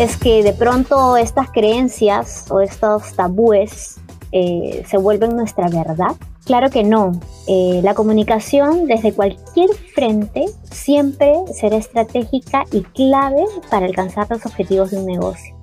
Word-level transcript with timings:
es 0.00 0.16
que 0.16 0.42
de 0.42 0.54
pronto 0.54 1.18
estas 1.18 1.50
creencias 1.50 2.46
o 2.48 2.62
estos 2.62 3.12
tabúes 3.12 3.98
eh, 4.32 4.82
se 4.88 4.96
vuelven 4.96 5.36
nuestra 5.36 5.68
verdad. 5.68 6.16
Claro 6.46 6.70
que 6.70 6.82
no. 6.82 7.20
Eh, 7.46 7.80
la 7.84 7.92
comunicación 7.92 8.86
desde 8.86 9.12
cualquier 9.12 9.68
frente 9.94 10.46
siempre 10.70 11.34
será 11.52 11.76
estratégica 11.76 12.64
y 12.72 12.80
clave 12.80 13.44
para 13.70 13.84
alcanzar 13.84 14.26
los 14.30 14.46
objetivos 14.46 14.90
de 14.90 14.96
un 14.96 15.04
negocio. 15.04 15.54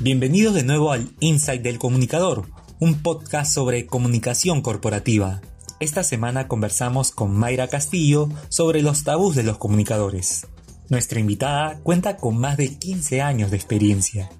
Bienvenidos 0.00 0.54
de 0.54 0.62
nuevo 0.62 0.92
al 0.92 1.10
Insight 1.20 1.60
del 1.60 1.78
Comunicador, 1.78 2.44
un 2.80 3.02
podcast 3.02 3.52
sobre 3.52 3.86
comunicación 3.86 4.62
corporativa. 4.62 5.42
Esta 5.78 6.02
semana 6.02 6.48
conversamos 6.48 7.10
con 7.10 7.36
Mayra 7.36 7.68
Castillo 7.68 8.30
sobre 8.48 8.80
los 8.80 9.04
tabús 9.04 9.36
de 9.36 9.42
los 9.42 9.58
comunicadores. 9.58 10.46
Nuestra 10.88 11.20
invitada 11.20 11.80
cuenta 11.82 12.16
con 12.16 12.38
más 12.38 12.56
de 12.56 12.78
15 12.78 13.20
años 13.20 13.50
de 13.50 13.58
experiencia. 13.58 14.30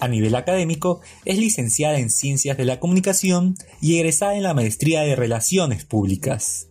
A 0.00 0.08
nivel 0.08 0.34
académico, 0.34 1.00
es 1.24 1.38
licenciada 1.38 2.00
en 2.00 2.10
Ciencias 2.10 2.56
de 2.56 2.64
la 2.64 2.80
Comunicación 2.80 3.54
y 3.80 3.98
egresada 3.98 4.34
en 4.34 4.42
la 4.42 4.54
Maestría 4.54 5.02
de 5.02 5.14
Relaciones 5.14 5.84
Públicas. 5.84 6.66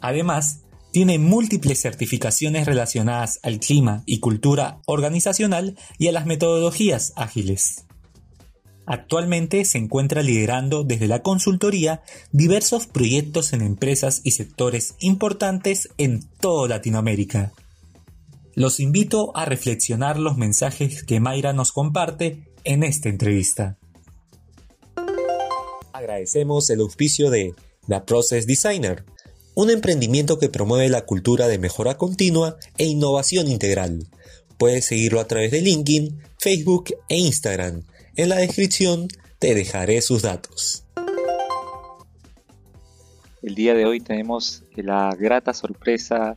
Además, 0.00 0.62
tiene 0.90 1.20
múltiples 1.20 1.80
certificaciones 1.80 2.66
relacionadas 2.66 3.38
al 3.44 3.60
clima 3.60 4.02
y 4.04 4.18
cultura 4.18 4.80
organizacional 4.84 5.78
y 5.96 6.08
a 6.08 6.12
las 6.12 6.26
metodologías 6.26 7.12
ágiles. 7.14 7.87
Actualmente 8.90 9.66
se 9.66 9.76
encuentra 9.76 10.22
liderando 10.22 10.82
desde 10.82 11.08
la 11.08 11.20
consultoría 11.20 12.00
diversos 12.32 12.86
proyectos 12.86 13.52
en 13.52 13.60
empresas 13.60 14.22
y 14.24 14.30
sectores 14.30 14.94
importantes 14.98 15.90
en 15.98 16.26
toda 16.40 16.68
Latinoamérica. 16.68 17.52
Los 18.54 18.80
invito 18.80 19.36
a 19.36 19.44
reflexionar 19.44 20.18
los 20.18 20.38
mensajes 20.38 21.04
que 21.04 21.20
Mayra 21.20 21.52
nos 21.52 21.70
comparte 21.70 22.48
en 22.64 22.82
esta 22.82 23.10
entrevista. 23.10 23.76
Agradecemos 25.92 26.70
el 26.70 26.80
auspicio 26.80 27.28
de 27.28 27.54
The 27.88 28.00
Process 28.00 28.46
Designer, 28.46 29.04
un 29.54 29.68
emprendimiento 29.68 30.38
que 30.38 30.48
promueve 30.48 30.88
la 30.88 31.04
cultura 31.04 31.46
de 31.46 31.58
mejora 31.58 31.98
continua 31.98 32.56
e 32.78 32.86
innovación 32.86 33.48
integral. 33.48 34.08
Puedes 34.56 34.86
seguirlo 34.86 35.20
a 35.20 35.28
través 35.28 35.50
de 35.50 35.60
LinkedIn, 35.60 36.22
Facebook 36.38 36.94
e 37.10 37.18
Instagram 37.18 37.82
en 38.18 38.28
la 38.30 38.36
descripción 38.36 39.06
te 39.38 39.54
dejaré 39.54 40.02
sus 40.02 40.22
datos. 40.22 40.84
El 43.42 43.54
día 43.54 43.74
de 43.74 43.86
hoy 43.86 44.00
tenemos 44.00 44.64
la 44.74 45.14
grata 45.14 45.54
sorpresa 45.54 46.36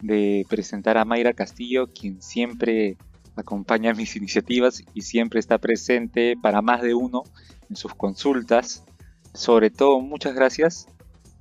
de 0.00 0.46
presentar 0.48 0.96
a 0.96 1.04
Mayra 1.04 1.32
Castillo, 1.32 1.88
quien 1.92 2.22
siempre 2.22 2.96
acompaña 3.34 3.92
mis 3.92 4.14
iniciativas 4.14 4.84
y 4.94 5.00
siempre 5.02 5.40
está 5.40 5.58
presente 5.58 6.36
para 6.40 6.62
más 6.62 6.80
de 6.80 6.94
uno 6.94 7.24
en 7.68 7.74
sus 7.74 7.92
consultas. 7.96 8.84
Sobre 9.34 9.70
todo, 9.70 9.98
muchas 10.00 10.32
gracias. 10.32 10.86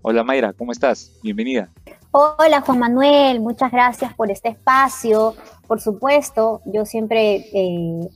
Hola 0.02 0.24
Mayra, 0.24 0.54
¿cómo 0.54 0.72
estás? 0.72 1.12
Bienvenida. 1.22 1.70
Hola 2.10 2.62
Juan 2.62 2.80
Manuel, 2.80 3.40
muchas 3.40 3.72
gracias 3.72 4.16
por 4.16 4.32
este 4.32 4.50
espacio. 4.50 5.36
Por 5.68 5.80
supuesto, 5.80 6.62
yo 6.66 6.86
siempre 6.86 7.46
eh, 7.54 8.10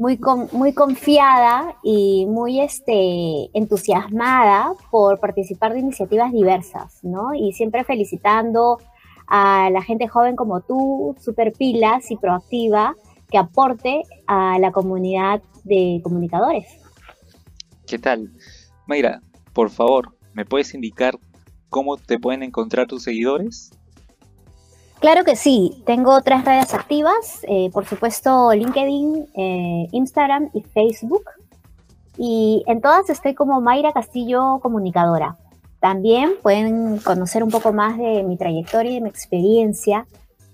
muy, 0.00 0.18
muy 0.52 0.72
confiada 0.72 1.76
y 1.82 2.24
muy 2.24 2.62
este, 2.62 3.50
entusiasmada 3.52 4.72
por 4.90 5.20
participar 5.20 5.74
de 5.74 5.80
iniciativas 5.80 6.32
diversas, 6.32 7.04
¿no? 7.04 7.34
Y 7.34 7.52
siempre 7.52 7.84
felicitando 7.84 8.78
a 9.26 9.68
la 9.68 9.82
gente 9.82 10.08
joven 10.08 10.36
como 10.36 10.62
tú, 10.62 11.14
super 11.20 11.52
pilas 11.52 12.10
y 12.10 12.16
proactiva, 12.16 12.94
que 13.30 13.36
aporte 13.36 14.00
a 14.26 14.58
la 14.58 14.72
comunidad 14.72 15.42
de 15.64 16.00
comunicadores. 16.02 16.64
¿Qué 17.86 17.98
tal? 17.98 18.32
Mayra, 18.86 19.20
por 19.52 19.68
favor, 19.68 20.16
¿me 20.32 20.46
puedes 20.46 20.72
indicar 20.72 21.18
cómo 21.68 21.98
te 21.98 22.18
pueden 22.18 22.42
encontrar 22.42 22.86
tus 22.86 23.02
seguidores? 23.02 23.70
Claro 25.00 25.24
que 25.24 25.34
sí, 25.34 25.82
tengo 25.86 26.20
tres 26.20 26.44
redes 26.44 26.74
activas, 26.74 27.40
eh, 27.48 27.70
por 27.72 27.86
supuesto 27.86 28.52
LinkedIn, 28.52 29.28
eh, 29.34 29.88
Instagram 29.92 30.50
y 30.52 30.60
Facebook. 30.60 31.24
Y 32.18 32.62
en 32.66 32.82
todas 32.82 33.08
estoy 33.08 33.34
como 33.34 33.62
Mayra 33.62 33.92
Castillo 33.92 34.58
Comunicadora. 34.60 35.38
También 35.80 36.32
pueden 36.42 36.98
conocer 36.98 37.42
un 37.42 37.50
poco 37.50 37.72
más 37.72 37.96
de 37.96 38.22
mi 38.24 38.36
trayectoria 38.36 38.90
y 38.90 38.96
de 38.96 39.00
mi 39.00 39.08
experiencia 39.08 40.06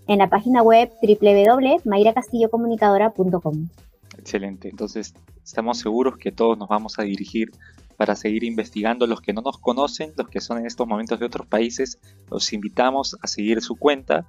en 0.06 0.20
la 0.20 0.30
página 0.30 0.62
web 0.62 0.92
www.mayracastillocomunicadora.com. 1.02 3.68
Excelente, 4.16 4.68
entonces 4.68 5.12
estamos 5.42 5.80
seguros 5.80 6.18
que 6.18 6.30
todos 6.30 6.56
nos 6.56 6.68
vamos 6.68 7.00
a 7.00 7.02
dirigir 7.02 7.50
para 7.96 8.16
seguir 8.16 8.44
investigando. 8.44 9.06
Los 9.06 9.20
que 9.20 9.32
no 9.32 9.42
nos 9.42 9.58
conocen, 9.58 10.12
los 10.16 10.28
que 10.28 10.40
son 10.40 10.58
en 10.58 10.66
estos 10.66 10.86
momentos 10.86 11.18
de 11.18 11.26
otros 11.26 11.46
países, 11.46 11.98
los 12.30 12.52
invitamos 12.52 13.16
a 13.22 13.26
seguir 13.26 13.60
su 13.62 13.76
cuenta. 13.76 14.26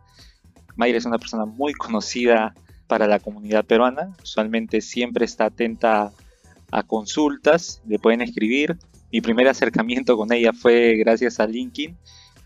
Mayra 0.76 0.98
es 0.98 1.06
una 1.06 1.18
persona 1.18 1.46
muy 1.46 1.74
conocida 1.74 2.54
para 2.88 3.08
la 3.08 3.20
comunidad 3.20 3.66
peruana. 3.66 4.16
Usualmente 4.24 4.82
siempre 4.82 5.26
está 5.26 5.46
atenta 5.46 6.12
a 6.72 6.84
consultas, 6.84 7.82
le 7.88 8.00
pueden 8.00 8.22
escribir. 8.22 8.78
Mi 9.12 9.22
primer 9.22 9.48
acercamiento 9.48 10.18
con 10.18 10.32
ella 10.34 10.54
fue 10.54 10.96
gracias 10.98 11.40
a 11.40 11.48
LinkedIn. 11.48 11.98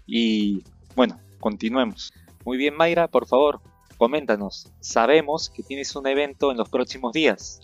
Y 0.06 0.64
bueno, 0.96 1.20
continuemos. 1.40 2.14
Muy 2.46 2.58
bien, 2.58 2.76
Mayra, 2.76 3.08
por 3.08 3.28
favor, 3.28 3.62
coméntanos. 3.98 4.72
Sabemos 4.80 5.50
que 5.50 5.64
tienes 5.64 5.96
un 5.96 6.08
evento 6.08 6.52
en 6.52 6.58
los 6.58 6.70
próximos 6.70 7.14
días. 7.14 7.62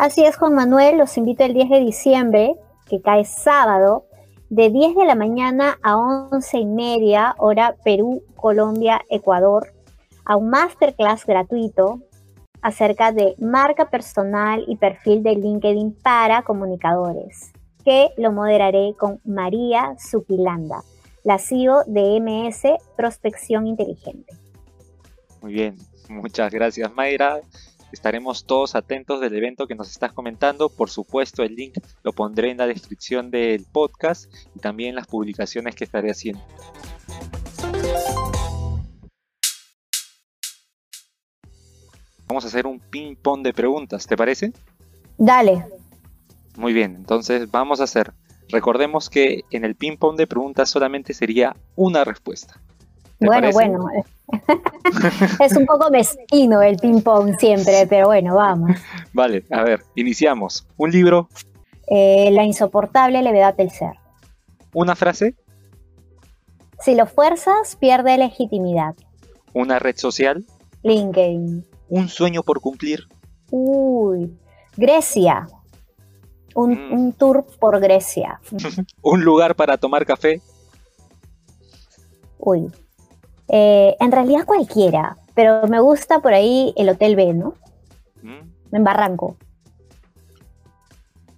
Así 0.00 0.24
es, 0.24 0.38
Juan 0.38 0.54
Manuel, 0.54 0.96
los 0.96 1.18
invito 1.18 1.44
el 1.44 1.52
10 1.52 1.68
de 1.68 1.80
diciembre, 1.80 2.54
que 2.88 3.02
cae 3.02 3.26
sábado, 3.26 4.06
de 4.48 4.70
10 4.70 4.96
de 4.96 5.04
la 5.04 5.14
mañana 5.14 5.78
a 5.82 5.98
11 5.98 6.56
y 6.56 6.64
media, 6.64 7.34
hora 7.36 7.76
Perú, 7.84 8.22
Colombia, 8.34 9.02
Ecuador, 9.10 9.74
a 10.24 10.36
un 10.36 10.48
masterclass 10.48 11.26
gratuito 11.26 12.00
acerca 12.62 13.12
de 13.12 13.34
marca 13.38 13.90
personal 13.90 14.64
y 14.66 14.76
perfil 14.76 15.22
de 15.22 15.34
LinkedIn 15.34 15.92
para 16.02 16.44
comunicadores, 16.44 17.52
que 17.84 18.08
lo 18.16 18.32
moderaré 18.32 18.94
con 18.98 19.20
María 19.26 19.96
Supilanda, 19.98 20.82
la 21.24 21.36
CEO 21.36 21.84
de 21.86 22.18
MS 22.22 22.62
Prospección 22.96 23.66
Inteligente. 23.66 24.32
Muy 25.42 25.52
bien, 25.52 25.76
muchas 26.08 26.50
gracias 26.50 26.90
Mayra. 26.94 27.42
Estaremos 27.92 28.44
todos 28.44 28.74
atentos 28.74 29.20
del 29.20 29.34
evento 29.34 29.66
que 29.66 29.74
nos 29.74 29.90
estás 29.90 30.12
comentando. 30.12 30.68
Por 30.68 30.90
supuesto, 30.90 31.42
el 31.42 31.56
link 31.56 31.78
lo 32.02 32.12
pondré 32.12 32.50
en 32.50 32.58
la 32.58 32.66
descripción 32.66 33.30
del 33.30 33.64
podcast 33.64 34.32
y 34.54 34.60
también 34.60 34.90
en 34.90 34.96
las 34.96 35.06
publicaciones 35.06 35.74
que 35.74 35.84
estaré 35.84 36.10
haciendo. 36.10 36.42
Vamos 42.28 42.44
a 42.44 42.46
hacer 42.46 42.68
un 42.68 42.78
ping-pong 42.78 43.42
de 43.42 43.52
preguntas, 43.52 44.06
¿te 44.06 44.16
parece? 44.16 44.52
Dale. 45.18 45.66
Muy 46.56 46.72
bien, 46.72 46.94
entonces 46.94 47.50
vamos 47.50 47.80
a 47.80 47.84
hacer. 47.84 48.12
Recordemos 48.50 49.10
que 49.10 49.44
en 49.50 49.64
el 49.64 49.74
ping-pong 49.74 50.16
de 50.16 50.28
preguntas 50.28 50.70
solamente 50.70 51.12
sería 51.12 51.56
una 51.74 52.04
respuesta. 52.04 52.60
Bueno, 53.20 53.50
bueno. 53.52 53.86
es 55.40 55.56
un 55.56 55.66
poco 55.66 55.90
mezquino 55.90 56.62
el 56.62 56.76
ping-pong 56.76 57.36
siempre, 57.38 57.86
pero 57.88 58.06
bueno, 58.06 58.34
vamos. 58.34 58.72
Vale, 59.12 59.44
a 59.50 59.62
ver, 59.62 59.82
iniciamos. 59.94 60.66
¿Un 60.76 60.90
libro? 60.90 61.28
Eh, 61.88 62.30
la 62.32 62.44
insoportable 62.44 63.22
levedad 63.22 63.54
del 63.54 63.70
ser. 63.70 63.92
¿Una 64.72 64.94
frase? 64.96 65.34
Si 66.80 66.94
lo 66.94 67.06
fuerzas, 67.06 67.76
pierde 67.76 68.16
legitimidad. 68.16 68.94
¿Una 69.52 69.78
red 69.78 69.96
social? 69.96 70.44
LinkedIn. 70.82 71.66
¿Un 71.88 72.08
sueño 72.08 72.42
por 72.42 72.60
cumplir? 72.60 73.06
Uy, 73.50 74.32
Grecia. 74.76 75.46
Un, 76.54 76.88
mm. 76.88 76.92
un 76.92 77.12
tour 77.12 77.44
por 77.58 77.80
Grecia. 77.80 78.40
¿Un 79.02 79.24
lugar 79.24 79.56
para 79.56 79.76
tomar 79.76 80.06
café? 80.06 80.40
Uy, 82.38 82.70
eh, 83.52 83.96
en 83.98 84.12
realidad 84.12 84.46
cualquiera, 84.46 85.16
pero 85.34 85.66
me 85.66 85.80
gusta 85.80 86.20
por 86.20 86.32
ahí 86.32 86.72
el 86.76 86.88
Hotel 86.88 87.16
B, 87.16 87.34
¿no? 87.34 87.54
Mm. 88.22 88.76
En 88.76 88.84
Barranco. 88.84 89.36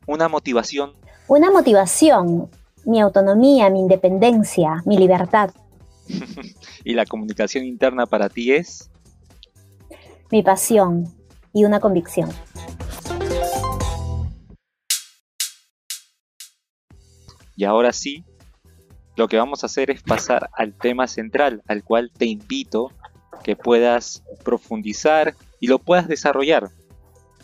Una 0.07 0.29
motivación. 0.29 0.93
Una 1.27 1.51
motivación, 1.51 2.51
mi 2.85 3.01
autonomía, 3.01 3.71
mi 3.71 3.81
independencia, 3.81 4.83
mi 4.85 4.99
libertad. 4.99 5.51
¿Y 6.85 6.93
la 6.93 7.07
comunicación 7.07 7.65
interna 7.65 8.05
para 8.05 8.29
ti 8.29 8.53
es? 8.53 8.91
Mi 10.31 10.43
pasión 10.43 11.07
y 11.55 11.65
una 11.65 11.81
convicción. 11.81 12.29
Y 17.57 17.65
ahora 17.65 17.93
sí, 17.93 18.25
lo 19.17 19.29
que 19.29 19.37
vamos 19.37 19.63
a 19.63 19.67
hacer 19.67 19.91
es 19.91 20.03
pasar 20.03 20.51
al 20.57 20.75
tema 20.75 21.07
central, 21.07 21.63
al 21.69 21.85
cual 21.85 22.11
te 22.17 22.27
invito 22.27 22.91
que 23.43 23.57
puedas 23.57 24.23
profundizar 24.45 25.35
y 25.61 25.67
lo 25.67 25.79
puedas 25.79 26.09
desarrollar. 26.09 26.71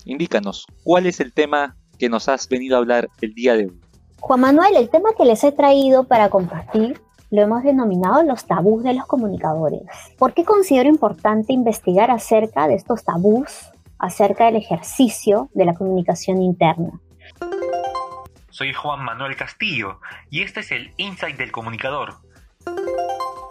Indícanos, 0.04 0.66
¿cuál 0.84 1.06
es 1.06 1.20
el 1.20 1.32
tema 1.32 1.76
que 1.98 2.08
nos 2.08 2.28
has 2.28 2.48
venido 2.48 2.76
a 2.76 2.78
hablar 2.78 3.08
el 3.20 3.34
día 3.34 3.54
de 3.54 3.66
hoy? 3.66 3.80
Juan 4.20 4.40
Manuel, 4.40 4.76
el 4.76 4.88
tema 4.88 5.10
que 5.16 5.24
les 5.24 5.44
he 5.44 5.52
traído 5.52 6.04
para 6.04 6.30
compartir 6.30 7.00
lo 7.30 7.42
hemos 7.42 7.62
denominado 7.62 8.22
los 8.22 8.46
tabús 8.46 8.82
de 8.82 8.94
los 8.94 9.06
comunicadores. 9.06 9.82
¿Por 10.18 10.32
qué 10.32 10.44
considero 10.44 10.88
importante 10.88 11.52
investigar 11.52 12.10
acerca 12.10 12.66
de 12.68 12.74
estos 12.74 13.04
tabús, 13.04 13.70
acerca 13.98 14.46
del 14.46 14.56
ejercicio 14.56 15.50
de 15.52 15.66
la 15.66 15.74
comunicación 15.74 16.42
interna? 16.42 17.00
Soy 18.58 18.72
Juan 18.72 19.04
Manuel 19.04 19.36
Castillo 19.36 20.00
y 20.30 20.42
este 20.42 20.58
es 20.58 20.72
el 20.72 20.90
Insight 20.96 21.36
del 21.36 21.52
Comunicador. 21.52 22.14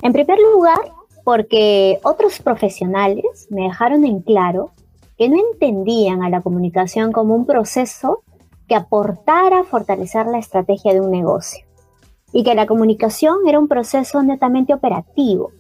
En 0.01 0.11
primer 0.11 0.37
lugar, 0.37 0.81
porque 1.23 1.97
otros 2.03 2.41
profesionales 2.41 3.47
me 3.49 3.61
dejaron 3.61 4.03
en 4.03 4.19
claro 4.19 4.71
que 5.17 5.29
no 5.29 5.37
entendían 5.37 6.23
a 6.23 6.29
la 6.29 6.41
comunicación 6.41 7.13
como 7.13 7.35
un 7.35 7.45
proceso 7.45 8.21
que 8.67 8.75
aportara 8.75 9.61
a 9.61 9.63
fortalecer 9.63 10.25
la 10.25 10.39
estrategia 10.39 10.91
de 10.91 10.99
un 10.99 11.11
negocio 11.11 11.65
y 12.33 12.43
que 12.43 12.53
la 12.53 12.67
comunicación 12.67 13.37
era 13.47 13.59
un 13.59 13.69
proceso 13.69 14.21
netamente 14.23 14.73
operativo 14.73 15.53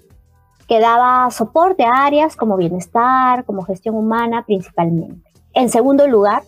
que 0.67 0.81
daba 0.81 1.31
soporte 1.31 1.85
a 1.85 2.03
áreas 2.03 2.35
como 2.35 2.57
bienestar, 2.57 3.45
como 3.45 3.61
gestión 3.61 3.95
humana 3.95 4.43
principalmente. 4.45 5.31
En 5.53 5.69
segundo 5.69 6.05
lugar, 6.05 6.43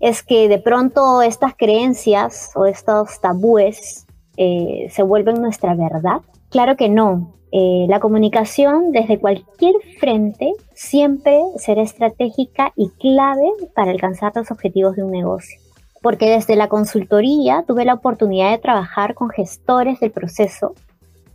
es 0.00 0.22
que 0.22 0.48
de 0.48 0.58
pronto 0.58 1.22
estas 1.22 1.54
creencias 1.56 2.50
o 2.54 2.66
estos 2.66 3.20
tabúes 3.20 4.06
eh, 4.36 4.88
se 4.90 5.02
vuelven 5.02 5.40
nuestra 5.40 5.74
verdad. 5.74 6.20
Claro 6.50 6.76
que 6.76 6.88
no. 6.88 7.34
Eh, 7.50 7.86
la 7.88 7.98
comunicación 7.98 8.92
desde 8.92 9.18
cualquier 9.18 9.74
frente 9.98 10.52
siempre 10.74 11.40
será 11.56 11.82
estratégica 11.82 12.72
y 12.76 12.90
clave 12.90 13.50
para 13.74 13.90
alcanzar 13.90 14.32
los 14.34 14.50
objetivos 14.50 14.96
de 14.96 15.02
un 15.02 15.10
negocio. 15.10 15.58
Porque 16.02 16.30
desde 16.30 16.56
la 16.56 16.68
consultoría 16.68 17.64
tuve 17.66 17.84
la 17.84 17.94
oportunidad 17.94 18.50
de 18.50 18.58
trabajar 18.58 19.14
con 19.14 19.30
gestores 19.30 19.98
del 19.98 20.12
proceso 20.12 20.74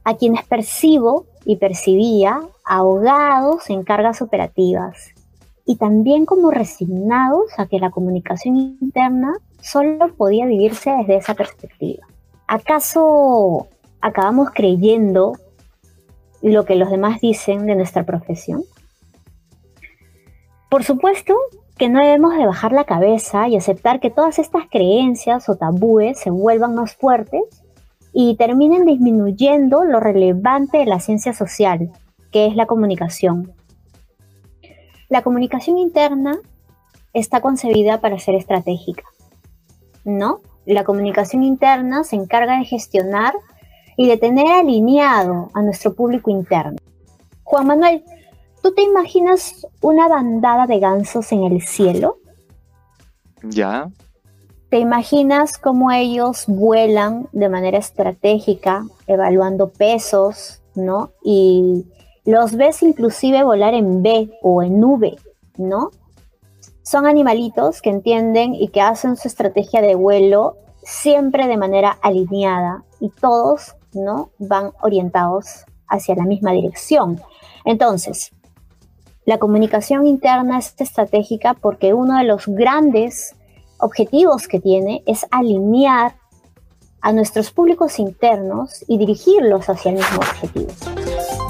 a 0.06 0.16
quienes 0.16 0.46
percibo 0.46 1.26
y 1.46 1.58
percibía 1.58 2.40
ahogados 2.64 3.70
en 3.70 3.84
cargas 3.84 4.22
operativas 4.22 5.14
y 5.66 5.78
también 5.78 6.26
como 6.26 6.52
resignados 6.52 7.58
a 7.58 7.68
que 7.68 7.80
la 7.80 7.92
comunicación 7.92 8.58
interna 8.58 9.34
solo 9.62 10.14
podía 10.16 10.46
vivirse 10.46 10.92
desde 10.92 11.18
esa 11.18 11.36
perspectiva. 11.36 12.06
¿Acaso 12.48 13.68
acabamos 14.02 14.50
creyendo 14.54 15.34
lo 16.42 16.66
que 16.66 16.76
los 16.76 16.90
demás 16.90 17.22
dicen 17.22 17.66
de 17.66 17.76
nuestra 17.76 18.04
profesión? 18.04 18.64
Por 20.70 20.84
supuesto 20.84 21.36
que 21.78 21.90
no 21.90 22.00
debemos 22.00 22.36
de 22.36 22.46
bajar 22.46 22.72
la 22.72 22.84
cabeza 22.84 23.48
y 23.48 23.56
aceptar 23.56 24.00
que 24.00 24.10
todas 24.10 24.40
estas 24.40 24.64
creencias 24.70 25.48
o 25.50 25.56
tabúes 25.56 26.20
se 26.20 26.30
vuelvan 26.30 26.76
más 26.76 26.96
fuertes 26.96 27.44
y 28.12 28.36
terminen 28.36 28.86
disminuyendo 28.86 29.84
lo 29.84 30.00
relevante 30.00 30.80
de 30.80 30.86
la 30.86 31.00
ciencia 31.00 31.34
social, 31.34 31.92
que 32.32 32.46
es 32.46 32.56
la 32.56 32.68
comunicación. 32.68 33.54
La 35.14 35.22
comunicación 35.22 35.78
interna 35.78 36.40
está 37.14 37.40
concebida 37.40 38.02
para 38.02 38.18
ser 38.18 38.34
estratégica, 38.34 39.04
¿no? 40.04 40.40
La 40.66 40.84
comunicación 40.84 41.44
interna 41.44 42.04
se 42.04 42.16
encarga 42.16 42.58
de 42.58 42.66
gestionar 42.66 43.36
y 43.96 44.08
de 44.08 44.18
tener 44.18 44.48
alineado 44.48 45.52
a 45.54 45.62
nuestro 45.62 45.94
público 45.94 46.32
interno. 46.32 46.80
Juan 47.44 47.68
Manuel, 47.68 48.04
¿tú 48.64 48.74
te 48.74 48.82
imaginas 48.82 49.68
una 49.82 50.08
bandada 50.08 50.66
de 50.66 50.80
gansos 50.80 51.32
en 51.32 51.44
el 51.44 51.62
cielo? 51.62 52.18
Ya. 53.44 53.92
¿Te 54.70 54.80
imaginas 54.80 55.60
cómo 55.60 55.92
ellos 55.92 56.46
vuelan 56.48 57.28
de 57.34 57.50
manera 57.50 57.78
estratégica, 57.78 58.84
evaluando 59.06 59.70
pesos, 59.70 60.64
¿no? 60.74 61.12
Y 61.24 61.86
los 62.26 62.56
ves 62.56 62.84
inclusive 62.84 63.44
volar 63.44 63.74
en 63.74 64.02
B 64.02 64.32
o 64.42 64.64
en 64.64 64.84
V, 64.84 65.16
¿no? 65.58 65.92
Son 66.82 67.06
animalitos 67.06 67.82
que 67.82 67.90
entienden 67.90 68.54
y 68.56 68.70
que 68.70 68.82
hacen 68.82 69.16
su 69.16 69.28
estrategia 69.28 69.82
de 69.82 69.96
vuelo 69.96 70.58
siempre 70.84 71.48
de 71.48 71.58
manera 71.58 71.98
alineada 72.02 72.84
y 73.00 73.10
todos, 73.10 73.76
¿no? 73.94 74.32
Van 74.38 74.72
orientados 74.82 75.66
hacia 75.88 76.16
la 76.16 76.26
misma 76.26 76.52
dirección. 76.52 77.22
Entonces, 77.66 78.32
la 79.26 79.38
comunicación 79.38 80.06
interna 80.06 80.60
es 80.60 80.76
estratégica 80.78 81.54
porque 81.54 81.94
uno 81.94 82.18
de 82.18 82.26
los 82.26 82.48
grandes 82.48 83.36
objetivos 83.80 84.48
que 84.48 84.60
tiene 84.60 85.04
es 85.06 85.26
alinear 85.32 86.16
a 87.02 87.12
nuestros 87.12 87.52
públicos 87.52 88.00
internos 88.00 88.84
y 88.88 88.98
dirigirlos 88.98 89.70
hacia 89.70 89.92
el 89.92 89.98
mismo 89.98 90.18
objetivo. 90.18 91.43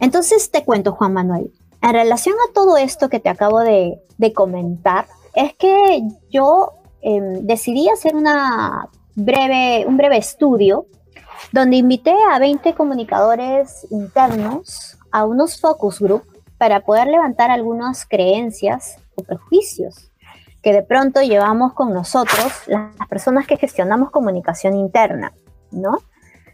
Entonces 0.00 0.50
te 0.50 0.64
cuento, 0.64 0.92
Juan 0.92 1.12
Manuel, 1.12 1.52
en 1.82 1.92
relación 1.92 2.34
a 2.48 2.52
todo 2.52 2.76
esto 2.76 3.08
que 3.08 3.20
te 3.20 3.28
acabo 3.28 3.60
de, 3.60 4.00
comentar, 4.34 5.06
es 5.34 5.54
que 5.54 6.02
yo 6.30 6.72
em, 7.00 7.46
decidí 7.46 7.88
hacer 7.88 8.14
una 8.14 8.88
breve, 9.14 9.86
un 9.86 9.96
breve 9.96 10.18
estudio 10.18 10.86
donde 11.52 11.76
invité 11.76 12.14
a 12.30 12.38
20 12.38 12.74
comunicadores 12.74 13.86
internos 13.90 14.98
a 15.10 15.24
unos 15.24 15.60
focus 15.60 16.00
group 16.00 16.22
para 16.58 16.80
poder 16.80 17.06
levantar 17.06 17.50
algunas 17.50 18.04
creencias 18.04 18.96
o 19.16 19.22
prejuicios 19.22 20.10
que 20.62 20.72
de 20.72 20.82
pronto 20.82 21.22
llevamos 21.22 21.72
con 21.72 21.92
nosotros 21.92 22.52
las 22.66 22.94
personas 23.08 23.46
que 23.46 23.56
gestionamos 23.56 24.10
comunicación 24.10 24.76
interna, 24.76 25.32
¿no? 25.70 25.98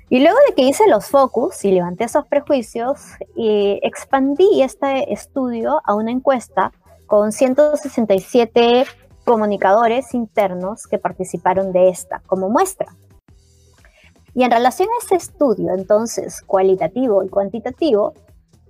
Y 0.08 0.20
luego 0.20 0.38
de 0.48 0.54
que 0.54 0.62
hice 0.62 0.88
los 0.88 1.06
focus 1.06 1.64
y 1.64 1.72
levanté 1.72 2.04
esos 2.04 2.26
prejuicios, 2.26 3.00
y 3.34 3.80
expandí 3.82 4.62
este 4.62 5.12
estudio 5.12 5.80
a 5.84 5.94
una 5.94 6.12
encuesta 6.12 6.72
con 7.06 7.32
167 7.32 8.84
comunicadores 9.24 10.14
internos 10.14 10.86
que 10.86 10.98
participaron 10.98 11.72
de 11.72 11.88
esta 11.88 12.22
como 12.26 12.48
muestra. 12.48 12.86
Y 14.34 14.44
en 14.44 14.50
relación 14.50 14.88
a 14.88 15.02
este 15.02 15.16
estudio, 15.16 15.72
entonces, 15.74 16.40
cualitativo 16.42 17.24
y 17.24 17.28
cuantitativo, 17.28 18.14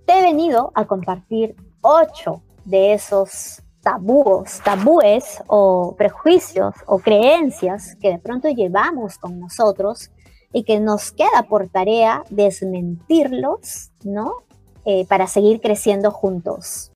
te 0.06 0.18
he 0.18 0.22
venido 0.22 0.70
a 0.74 0.86
compartir 0.86 1.54
ocho 1.82 2.40
de 2.64 2.94
esos 2.94 3.62
tabúos, 3.82 4.60
tabúes 4.64 5.42
o 5.48 5.94
prejuicios 5.96 6.74
o 6.86 6.98
creencias 6.98 7.94
que 8.00 8.10
de 8.10 8.18
pronto 8.18 8.48
llevamos 8.48 9.18
con 9.18 9.38
nosotros 9.38 10.10
y 10.52 10.64
que 10.64 10.80
nos 10.80 11.12
queda 11.12 11.44
por 11.48 11.68
tarea 11.68 12.22
desmentirlos, 12.30 13.90
¿no? 14.04 14.34
Eh, 14.84 15.04
para 15.08 15.26
seguir 15.26 15.60
creciendo 15.60 16.10
juntos. 16.10 16.92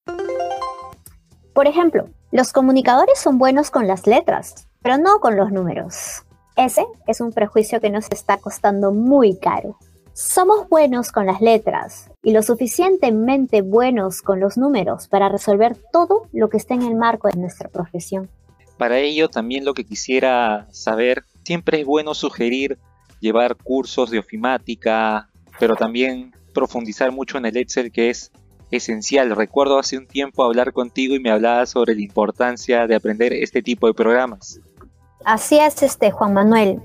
Por 1.52 1.66
ejemplo, 1.66 2.09
los 2.30 2.52
comunicadores 2.52 3.19
son 3.19 3.38
buenos 3.38 3.71
con 3.71 3.88
las 3.88 4.07
letras, 4.07 4.69
pero 4.80 4.97
no 4.97 5.19
con 5.19 5.37
los 5.37 5.50
números. 5.50 6.23
Ese 6.57 6.87
es 7.07 7.21
un 7.21 7.33
prejuicio 7.33 7.80
que 7.80 7.90
nos 7.90 8.07
está 8.11 8.37
costando 8.37 8.92
muy 8.92 9.37
caro. 9.37 9.76
Somos 10.12 10.69
buenos 10.69 11.11
con 11.11 11.26
las 11.26 11.40
letras 11.40 12.11
y 12.23 12.33
lo 12.33 12.42
suficientemente 12.42 13.62
buenos 13.62 14.23
con 14.23 14.38
los 14.38 14.59
números 14.59 15.09
para 15.09 15.28
resolver 15.28 15.76
todo 15.92 16.28
lo 16.33 16.49
que 16.49 16.59
está 16.59 16.75
en 16.75 16.83
el 16.83 16.95
marco 16.95 17.28
de 17.28 17.38
nuestra 17.38 17.69
profesión. 17.69 18.28
Para 18.76 18.99
ello, 18.99 19.28
también 19.28 19.64
lo 19.64 19.75
que 19.75 19.85
quisiera 19.85 20.69
saber, 20.71 21.25
siempre 21.45 21.80
es 21.80 21.87
bueno 21.87 22.14
sugerir 22.14 22.78
llevar 23.21 23.57
cursos 23.57 24.11
de 24.11 24.19
ofimática, 24.19 25.29
pero 25.59 25.77
también 25.77 26.35
profundizar 26.53 27.12
mucho 27.12 27.39
en 27.39 27.47
el 27.47 27.57
Excel 27.57 27.93
que 27.93 28.11
es 28.11 28.33
esencial. 28.71 29.35
Recuerdo 29.37 29.79
hace 29.79 29.99
un 29.99 30.07
tiempo 30.07 30.45
hablar 30.45 30.73
contigo 30.73 31.15
y 31.15 31.21
me 31.21 31.31
hablabas 31.31 31.71
sobre 31.71 31.95
la 31.95 32.03
importancia 32.03 32.87
de 32.87 32.95
aprender 32.95 33.33
este 33.33 33.62
tipo 33.62 33.87
de 33.87 33.95
programas. 33.95 34.61
Así 35.25 35.59
es, 35.59 35.83
este 35.83 36.11
Juan 36.11 36.33
Manuel. 36.33 36.81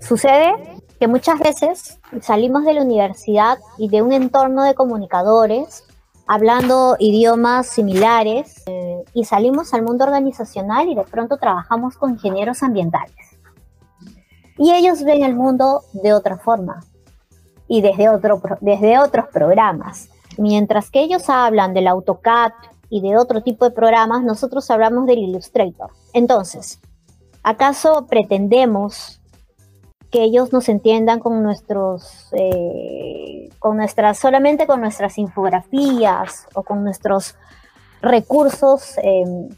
Sucede 0.00 0.52
que 0.98 1.08
muchas 1.08 1.40
veces 1.40 1.98
salimos 2.20 2.64
de 2.64 2.74
la 2.74 2.82
universidad 2.82 3.58
y 3.78 3.88
de 3.88 4.02
un 4.02 4.12
entorno 4.12 4.64
de 4.64 4.74
comunicadores 4.74 5.84
hablando 6.26 6.96
idiomas 6.98 7.66
similares 7.66 8.62
eh, 8.66 9.02
y 9.12 9.24
salimos 9.24 9.74
al 9.74 9.82
mundo 9.82 10.04
organizacional 10.04 10.88
y 10.88 10.94
de 10.94 11.02
pronto 11.02 11.36
trabajamos 11.36 11.96
con 11.96 12.12
ingenieros 12.12 12.62
ambientales 12.62 13.31
y 14.58 14.72
ellos 14.72 15.02
ven 15.02 15.22
el 15.22 15.34
mundo 15.34 15.82
de 15.92 16.12
otra 16.12 16.38
forma 16.38 16.84
y 17.68 17.80
desde, 17.80 18.08
otro, 18.08 18.40
desde 18.60 18.98
otros 18.98 19.26
programas. 19.32 20.08
Mientras 20.38 20.90
que 20.90 21.00
ellos 21.00 21.28
hablan 21.28 21.74
del 21.74 21.88
AutoCAD 21.88 22.52
y 22.88 23.00
de 23.00 23.16
otro 23.16 23.42
tipo 23.42 23.64
de 23.64 23.70
programas, 23.70 24.22
nosotros 24.22 24.70
hablamos 24.70 25.06
del 25.06 25.18
Illustrator. 25.18 25.90
Entonces, 26.12 26.80
¿Acaso 27.42 28.06
pretendemos 28.08 29.20
que 30.10 30.22
ellos 30.22 30.52
nos 30.52 30.68
entiendan 30.68 31.18
con 31.18 31.42
nuestros, 31.42 32.28
eh, 32.32 33.48
con 33.58 33.78
nuestras, 33.78 34.18
solamente 34.18 34.66
con 34.66 34.80
nuestras 34.80 35.18
infografías 35.18 36.46
o 36.54 36.62
con 36.62 36.84
nuestros 36.84 37.34
recursos 38.00 38.94
em, 39.02 39.48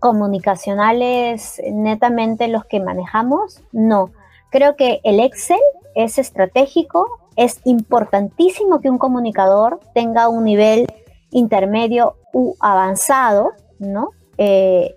comunicacionales 0.00 1.60
netamente 1.72 2.48
los 2.48 2.64
que 2.64 2.80
manejamos? 2.80 3.60
No. 3.70 4.10
Creo 4.50 4.76
que 4.76 5.00
el 5.04 5.20
Excel 5.20 5.60
es 5.94 6.18
estratégico, 6.18 7.06
es 7.36 7.60
importantísimo 7.64 8.80
que 8.80 8.90
un 8.90 8.98
comunicador 8.98 9.80
tenga 9.94 10.28
un 10.28 10.44
nivel 10.44 10.86
intermedio 11.30 12.16
u 12.32 12.54
avanzado, 12.60 13.52
¿no? 13.78 14.10
Eh, 14.38 14.96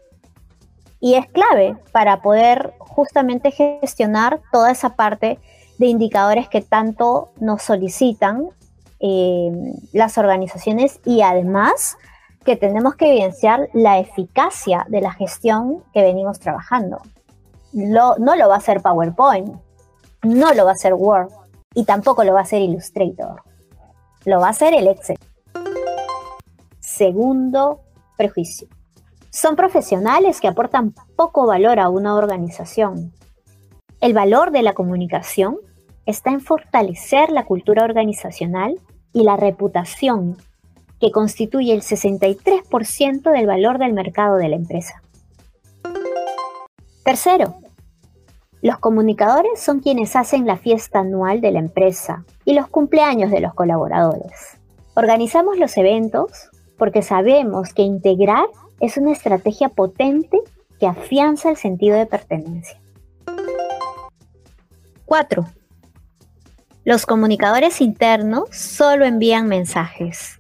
y 1.00 1.16
es 1.16 1.28
clave 1.28 1.76
para 1.92 2.22
poder 2.22 2.74
justamente 2.80 3.52
gestionar 3.52 4.42
toda 4.52 4.72
esa 4.72 4.96
parte 4.96 5.40
de 5.78 5.88
indicadores 5.88 6.48
que 6.48 6.62
tanto 6.62 7.32
nos 7.40 7.62
solicitan 7.62 8.50
eh, 9.00 9.52
las 9.92 10.18
organizaciones 10.18 11.02
y 11.06 11.22
además 11.22 11.98
que 12.46 12.56
tenemos 12.56 12.96
que 12.96 13.10
evidenciar 13.10 13.70
la 13.74 14.00
eficacia 14.00 14.86
de 14.88 15.02
la 15.02 15.12
gestión 15.12 15.84
que 15.94 16.02
venimos 16.02 16.40
trabajando. 16.40 17.02
No 17.74 18.16
lo 18.18 18.48
va 18.48 18.56
a 18.56 18.58
hacer 18.58 18.82
PowerPoint, 18.82 19.56
no 20.24 20.54
lo 20.54 20.66
va 20.66 20.72
a 20.72 20.74
hacer 20.74 20.94
Word 20.94 21.30
y 21.74 21.86
tampoco 21.86 22.24
lo 22.24 22.34
va 22.34 22.40
a 22.40 22.44
hacer 22.44 22.62
Illustrator. 22.62 23.42
Lo 24.26 24.40
va 24.40 24.48
a 24.48 24.52
hacer 24.52 24.74
el 24.74 24.88
Excel. 24.88 25.18
Segundo 26.80 27.82
prejuicio. 28.18 28.68
Son 29.32 29.56
profesionales 29.56 30.40
que 30.40 30.48
aportan 30.48 30.94
poco 31.16 31.48
valor 31.48 31.80
a 31.80 31.90
una 31.90 32.16
organización. 32.16 33.12
El 34.00 34.14
valor 34.14 34.52
de 34.52 34.62
la 34.62 34.74
comunicación 34.74 35.58
está 36.06 36.30
en 36.30 36.42
fortalecer 36.42 37.32
la 37.32 37.46
cultura 37.46 37.84
organizacional 37.84 38.80
y 39.12 39.24
la 39.24 39.36
reputación, 39.36 40.38
que 41.00 41.12
constituye 41.12 41.74
el 41.74 41.82
63% 41.82 43.32
del 43.32 43.48
valor 43.48 43.80
del 43.80 43.94
mercado 43.94 44.38
de 44.38 44.50
la 44.50 44.56
empresa. 44.56 45.02
Tercero, 47.04 47.56
los 48.64 48.80
comunicadores 48.80 49.60
son 49.60 49.82
quienes 49.82 50.16
hacen 50.16 50.48
la 50.48 50.56
fiesta 50.56 51.00
anual 51.00 51.42
de 51.42 51.52
la 51.52 51.60
empresa 51.60 52.24
y 52.46 52.54
los 52.54 52.70
cumpleaños 52.70 53.30
de 53.30 53.42
los 53.42 53.54
colaboradores. 53.54 54.58
Organizamos 54.94 55.58
los 55.58 55.76
eventos 55.76 56.50
porque 56.78 57.02
sabemos 57.02 57.74
que 57.74 57.82
integrar 57.82 58.46
es 58.80 58.96
una 58.96 59.12
estrategia 59.12 59.68
potente 59.68 60.40
que 60.80 60.88
afianza 60.88 61.50
el 61.50 61.58
sentido 61.58 61.98
de 61.98 62.06
pertenencia. 62.06 62.80
4. 65.04 65.46
Los 66.86 67.06
comunicadores 67.06 67.82
internos 67.82 68.48
solo 68.52 69.04
envían 69.04 69.50
mensajes. 69.50 70.40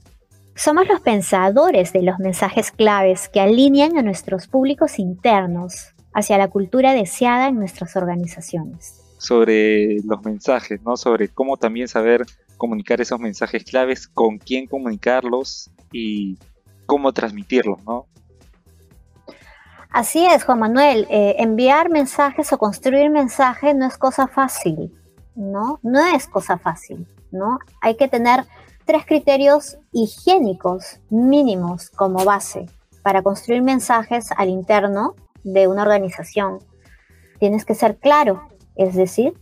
Somos 0.56 0.88
los 0.88 1.02
pensadores 1.02 1.92
de 1.92 2.04
los 2.04 2.20
mensajes 2.20 2.72
claves 2.72 3.28
que 3.28 3.42
alinean 3.42 3.98
a 3.98 4.02
nuestros 4.02 4.48
públicos 4.48 4.98
internos 4.98 5.93
hacia 6.14 6.38
la 6.38 6.50
cultura 6.50 6.94
deseada 6.94 7.48
en 7.48 7.56
nuestras 7.56 7.96
organizaciones. 7.96 9.02
Sobre 9.18 9.98
los 10.04 10.24
mensajes, 10.24 10.82
¿no? 10.84 10.98
Sobre 10.98 11.30
cómo 11.30 11.58
también 11.58 11.88
saber 11.88 12.26
comunicar 12.58 13.02
esos 13.02 13.20
mensajes 13.20 13.64
claves, 13.64 14.08
con 14.08 14.38
quién 14.38 14.68
comunicarlos 14.68 15.72
y 15.92 16.38
cómo 16.86 17.14
transmitirlos, 17.14 17.84
¿no? 17.86 18.08
Así 19.90 20.26
es, 20.26 20.44
Juan 20.44 20.60
Manuel. 20.60 21.06
Eh, 21.10 21.36
enviar 21.38 21.90
mensajes 21.90 22.52
o 22.52 22.58
construir 22.58 23.12
mensajes 23.12 23.76
no 23.76 23.86
es 23.86 23.98
cosa 23.98 24.28
fácil, 24.28 24.92
¿no? 25.36 25.80
No 25.84 26.04
es 26.16 26.28
cosa 26.28 26.58
fácil, 26.58 27.08
¿no? 27.32 27.60
Hay 27.80 27.96
que 27.96 28.08
tener 28.08 28.46
tres 28.86 29.06
criterios 29.06 29.78
higiénicos 29.92 31.00
mínimos 31.10 31.90
como 31.92 32.26
base 32.26 32.66
para 33.04 33.22
construir 33.22 33.62
mensajes 33.62 34.32
al 34.36 34.50
interno 34.50 35.16
de 35.44 35.68
una 35.68 35.84
organización. 35.84 36.60
Tienes 37.40 37.66
que 37.66 37.76
ser 37.76 37.98
claro, 37.98 38.48
es 38.76 38.96
decir, 38.96 39.34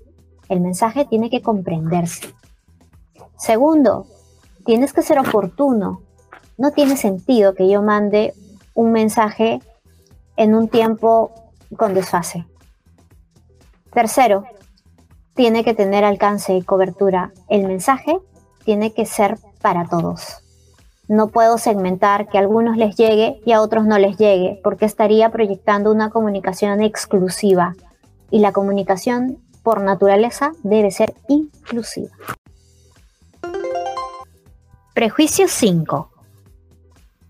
el 0.49 0.59
mensaje 0.59 1.05
tiene 1.05 1.29
que 1.29 1.41
comprenderse. 1.41 2.33
Segundo, 3.37 4.05
tienes 4.65 4.93
que 4.93 5.01
ser 5.01 5.19
oportuno. 5.19 6.01
No 6.57 6.71
tiene 6.71 6.97
sentido 6.97 7.55
que 7.55 7.69
yo 7.69 7.81
mande 7.81 8.33
un 8.73 8.91
mensaje 8.91 9.59
en 10.35 10.55
un 10.55 10.67
tiempo 10.67 11.31
con 11.77 11.93
desfase. 11.93 12.45
Tercero, 13.93 14.43
tiene 15.33 15.63
que 15.63 15.73
tener 15.73 16.03
alcance 16.03 16.55
y 16.55 16.61
cobertura. 16.61 17.31
El 17.49 17.67
mensaje 17.67 18.19
tiene 18.63 18.93
que 18.93 19.05
ser 19.05 19.37
para 19.61 19.85
todos 19.85 20.41
no 21.11 21.27
puedo 21.27 21.57
segmentar 21.57 22.29
que 22.29 22.37
a 22.37 22.39
algunos 22.39 22.77
les 22.77 22.95
llegue 22.95 23.41
y 23.45 23.51
a 23.51 23.59
otros 23.59 23.85
no 23.85 23.97
les 23.97 24.15
llegue, 24.15 24.61
porque 24.63 24.85
estaría 24.85 25.29
proyectando 25.29 25.91
una 25.91 26.09
comunicación 26.09 26.81
exclusiva. 26.81 27.75
Y 28.29 28.39
la 28.39 28.53
comunicación, 28.53 29.37
por 29.61 29.81
naturaleza, 29.81 30.53
debe 30.63 30.89
ser 30.89 31.13
inclusiva. 31.27 32.11
Prejuicio 34.93 35.49
5. 35.49 36.09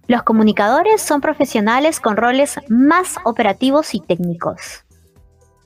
Los 0.06 0.22
comunicadores 0.22 1.02
son 1.02 1.20
profesionales 1.20 2.00
con 2.00 2.18
roles 2.18 2.60
más 2.70 3.16
operativos 3.26 3.96
y 3.96 4.00
técnicos. 4.00 4.86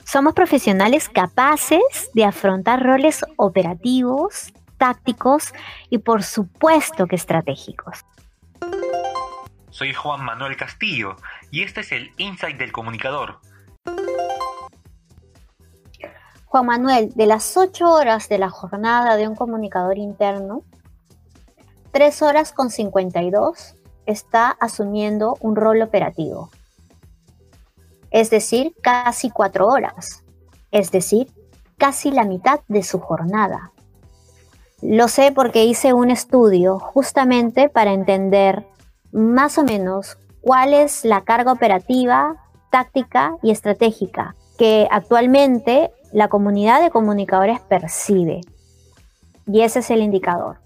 Somos 0.05 0.34
profesionales 0.34 1.10
capaces 1.10 1.81
de 2.13 2.24
afrontar 2.24 2.81
roles 2.81 3.25
operativos, 3.36 4.53
tácticos 4.86 5.51
y 5.89 5.98
por 5.98 6.22
supuesto 6.22 7.08
que 7.08 7.15
estratégicos. 7.15 8.06
Soy 9.72 9.94
Juan 9.94 10.24
Manuel 10.24 10.56
Castillo 10.58 11.15
y 11.50 11.63
este 11.63 11.82
es 11.82 11.92
el 11.92 12.12
Insight 12.18 12.58
del 12.58 12.72
Comunicador. 12.72 13.39
Juan 16.46 16.68
Manuel, 16.68 17.10
de 17.15 17.25
las 17.25 17.58
8 17.58 17.92
horas 17.92 18.30
de 18.30 18.38
la 18.38 18.50
jornada 18.51 19.15
de 19.18 19.27
un 19.27 19.36
comunicador 19.36 19.98
interno, 19.98 20.62
3 21.92 22.22
horas 22.22 22.54
con 22.54 22.70
52 22.70 23.75
está 24.06 24.51
asumiendo 24.51 25.36
un 25.39 25.56
rol 25.56 25.82
operativo. 25.82 26.51
Es 28.12 28.30
decir, 28.30 28.75
casi 28.84 29.32
4 29.32 29.68
horas. 29.68 30.24
Es 30.70 30.92
decir, 30.92 31.34
casi 31.77 32.12
la 32.12 32.24
mitad 32.24 32.60
de 32.68 32.84
su 32.84 33.00
jornada. 33.00 33.72
Lo 34.82 35.08
sé 35.08 35.32
porque 35.34 35.65
hice 35.65 35.94
un 35.94 36.12
estudio 36.12 36.79
justamente 36.79 37.70
para 37.70 37.94
entender 37.94 38.65
más 39.12 39.58
o 39.58 39.63
menos 39.63 40.17
cuál 40.41 40.74
es 40.74 41.05
la 41.05 41.24
carga 41.24 41.51
operativa, 41.51 42.36
táctica 42.72 43.36
y 43.41 43.51
estratégica 43.51 44.36
que 44.58 44.88
actualmente 44.91 45.91
la 46.12 46.27
comunidad 46.27 46.82
de 46.82 46.89
comunicadores 46.89 47.60
percibe. 47.62 48.41
Y 49.48 49.62
ese 49.62 49.79
es 49.79 49.89
el 49.89 50.01
indicador. 50.01 50.58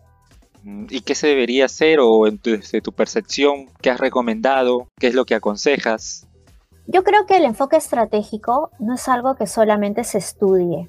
Mm, 0.63 0.85
¿Y 0.89 1.01
qué 1.01 1.15
se 1.15 1.27
debería 1.27 1.65
hacer 1.65 1.99
o 2.01 2.29
desde 2.43 2.81
tu 2.81 2.91
percepción, 2.91 3.67
qué 3.81 3.89
has 3.89 3.99
recomendado, 3.99 4.87
qué 4.99 5.07
es 5.07 5.15
lo 5.15 5.25
que 5.25 5.35
aconsejas? 5.35 6.27
Yo 6.87 7.03
creo 7.03 7.25
que 7.25 7.37
el 7.37 7.45
enfoque 7.45 7.77
estratégico 7.77 8.71
no 8.79 8.95
es 8.95 9.07
algo 9.07 9.35
que 9.35 9.47
solamente 9.47 10.03
se 10.03 10.17
estudie. 10.17 10.87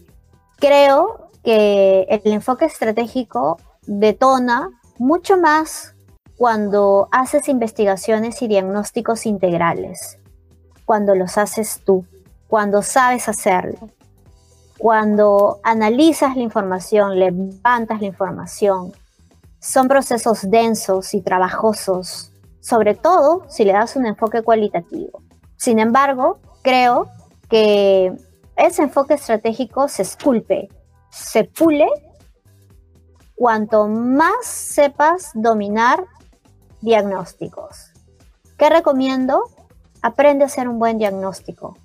Creo 0.59 1.30
que 1.43 2.03
el 2.09 2.33
enfoque 2.33 2.67
estratégico 2.67 3.59
detona 3.87 4.71
mucho 4.99 5.37
más 5.37 5.95
cuando 6.37 7.09
haces 7.11 7.49
investigaciones 7.49 8.41
y 8.43 8.49
diagnósticos 8.49 9.27
integrales, 9.27 10.19
cuando 10.85 11.15
los 11.15 11.39
haces 11.39 11.83
tú, 11.85 12.05
cuando 12.49 12.83
sabes 12.83 13.29
hacerlo, 13.29 13.91
cuando 14.79 15.61
analizas 15.63 16.37
la 16.37 16.43
información, 16.43 17.19
levantas 17.19 18.01
la 18.01 18.07
información. 18.07 18.93
Son 19.59 19.89
procesos 19.89 20.51
densos 20.51 21.13
y 21.13 21.21
trabajosos, 21.21 22.33
sobre 22.61 22.95
todo 22.95 23.45
si 23.49 23.65
le 23.65 23.75
das 23.75 23.97
un 23.97 24.07
enfoque 24.07 24.43
cualitativo. 24.43 25.23
Sin 25.57 25.79
embargo, 25.79 26.39
creo 26.63 27.09
que 27.51 28.15
ese 28.57 28.83
enfoque 28.83 29.15
estratégico 29.15 29.89
se 29.89 30.03
esculpe 30.03 30.71
se 31.11 31.45
pule 31.45 31.89
cuanto 33.35 33.89
más 33.89 34.45
sepas 34.47 35.31
dominar 35.35 36.07
diagnósticos. 36.81 37.93
¿Qué 38.59 38.69
recomiendo? 38.69 39.45
Aprende 40.03 40.45
a 40.45 40.47
hacer 40.47 40.69
un 40.69 40.79
buen 40.79 40.99
diagnóstico. 40.99 41.77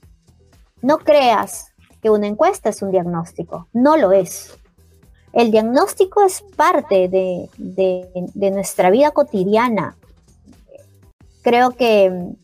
No 0.82 1.00
creas 1.00 1.74
que 2.02 2.10
una 2.10 2.28
encuesta 2.28 2.70
es 2.70 2.82
un 2.82 2.92
diagnóstico, 2.92 3.68
no 3.74 3.98
lo 3.98 4.12
es. 4.12 4.58
El 5.34 5.52
diagnóstico 5.52 6.24
es 6.24 6.42
parte 6.56 7.10
de, 7.10 7.50
de 7.58 8.52
nuestra 8.52 8.90
vida 8.90 9.12
cotidiana. 9.12 9.98
Creo 11.42 11.72
que 11.72 12.36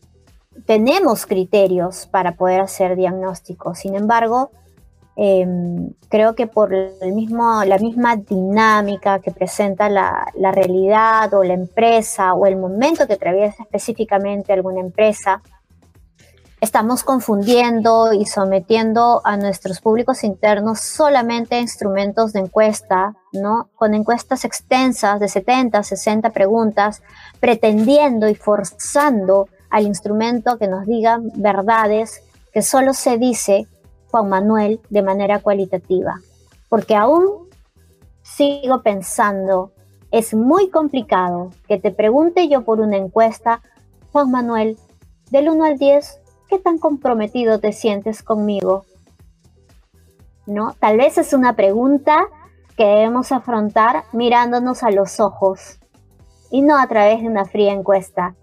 tenemos 0.66 1.26
criterios 1.26 2.06
para 2.06 2.36
poder 2.36 2.60
hacer 2.60 2.96
diagnósticos. 2.96 3.78
Sin 3.78 3.94
embargo, 3.94 4.50
em, 5.16 5.90
creo 6.08 6.34
que 6.34 6.46
por 6.46 6.72
el 6.72 7.12
mismo, 7.12 7.64
la 7.64 7.78
misma 7.78 8.16
dinámica 8.16 9.18
que 9.18 9.30
presenta 9.30 9.88
la, 9.88 10.26
la, 10.34 10.52
realidad 10.52 11.32
o 11.34 11.44
la 11.44 11.54
empresa 11.54 12.34
o 12.34 12.46
el 12.46 12.56
momento 12.56 13.06
que 13.06 13.14
atraviesa 13.14 13.62
específicamente 13.62 14.52
alguna 14.52 14.80
empresa, 14.80 15.42
estamos 16.62 17.02
confundiendo 17.02 18.12
y 18.12 18.24
sometiendo 18.24 19.20
a 19.24 19.36
nuestros 19.36 19.80
públicos 19.80 20.22
internos 20.22 20.80
solamente 20.80 21.56
a 21.56 21.60
instrumentos 21.60 22.32
de 22.32 22.38
encuesta, 22.38 23.14
¿no? 23.32 23.68
Con 23.74 23.94
encuestas 23.94 24.44
extensas 24.44 25.18
de 25.18 25.28
70, 25.28 25.82
60 25.82 26.30
preguntas, 26.30 27.02
pretendiendo 27.40 28.28
y 28.28 28.36
forzando 28.36 29.48
al 29.70 29.86
instrumento 29.86 30.56
que 30.56 30.68
nos 30.68 30.86
diga 30.86 31.18
verdades 31.34 32.22
que 32.52 32.62
solo 32.62 32.94
se 32.94 33.18
dice 33.18 33.66
Juan 34.12 34.28
Manuel 34.28 34.80
de 34.90 35.02
manera 35.02 35.40
cualitativa. 35.40 36.20
Porque 36.68 36.94
aún 36.94 37.48
sigo 38.22 38.82
pensando, 38.82 39.72
es 40.10 40.34
muy 40.34 40.68
complicado 40.68 41.50
que 41.66 41.78
te 41.78 41.90
pregunte 41.90 42.48
yo 42.48 42.62
por 42.62 42.80
una 42.80 42.98
encuesta, 42.98 43.62
Juan 44.12 44.30
Manuel, 44.30 44.76
del 45.30 45.48
1 45.48 45.64
al 45.64 45.78
10, 45.78 46.20
¿qué 46.48 46.58
tan 46.58 46.76
comprometido 46.76 47.58
te 47.58 47.72
sientes 47.72 48.22
conmigo? 48.22 48.84
¿No? 50.46 50.74
Tal 50.78 50.98
vez 50.98 51.16
es 51.16 51.32
una 51.32 51.56
pregunta 51.56 52.26
que 52.76 52.84
debemos 52.84 53.32
afrontar 53.32 54.04
mirándonos 54.12 54.82
a 54.82 54.90
los 54.90 55.20
ojos 55.20 55.78
y 56.50 56.60
no 56.60 56.78
a 56.78 56.86
través 56.86 57.22
de 57.22 57.28
una 57.28 57.46
fría 57.46 57.72
encuesta 57.72 58.34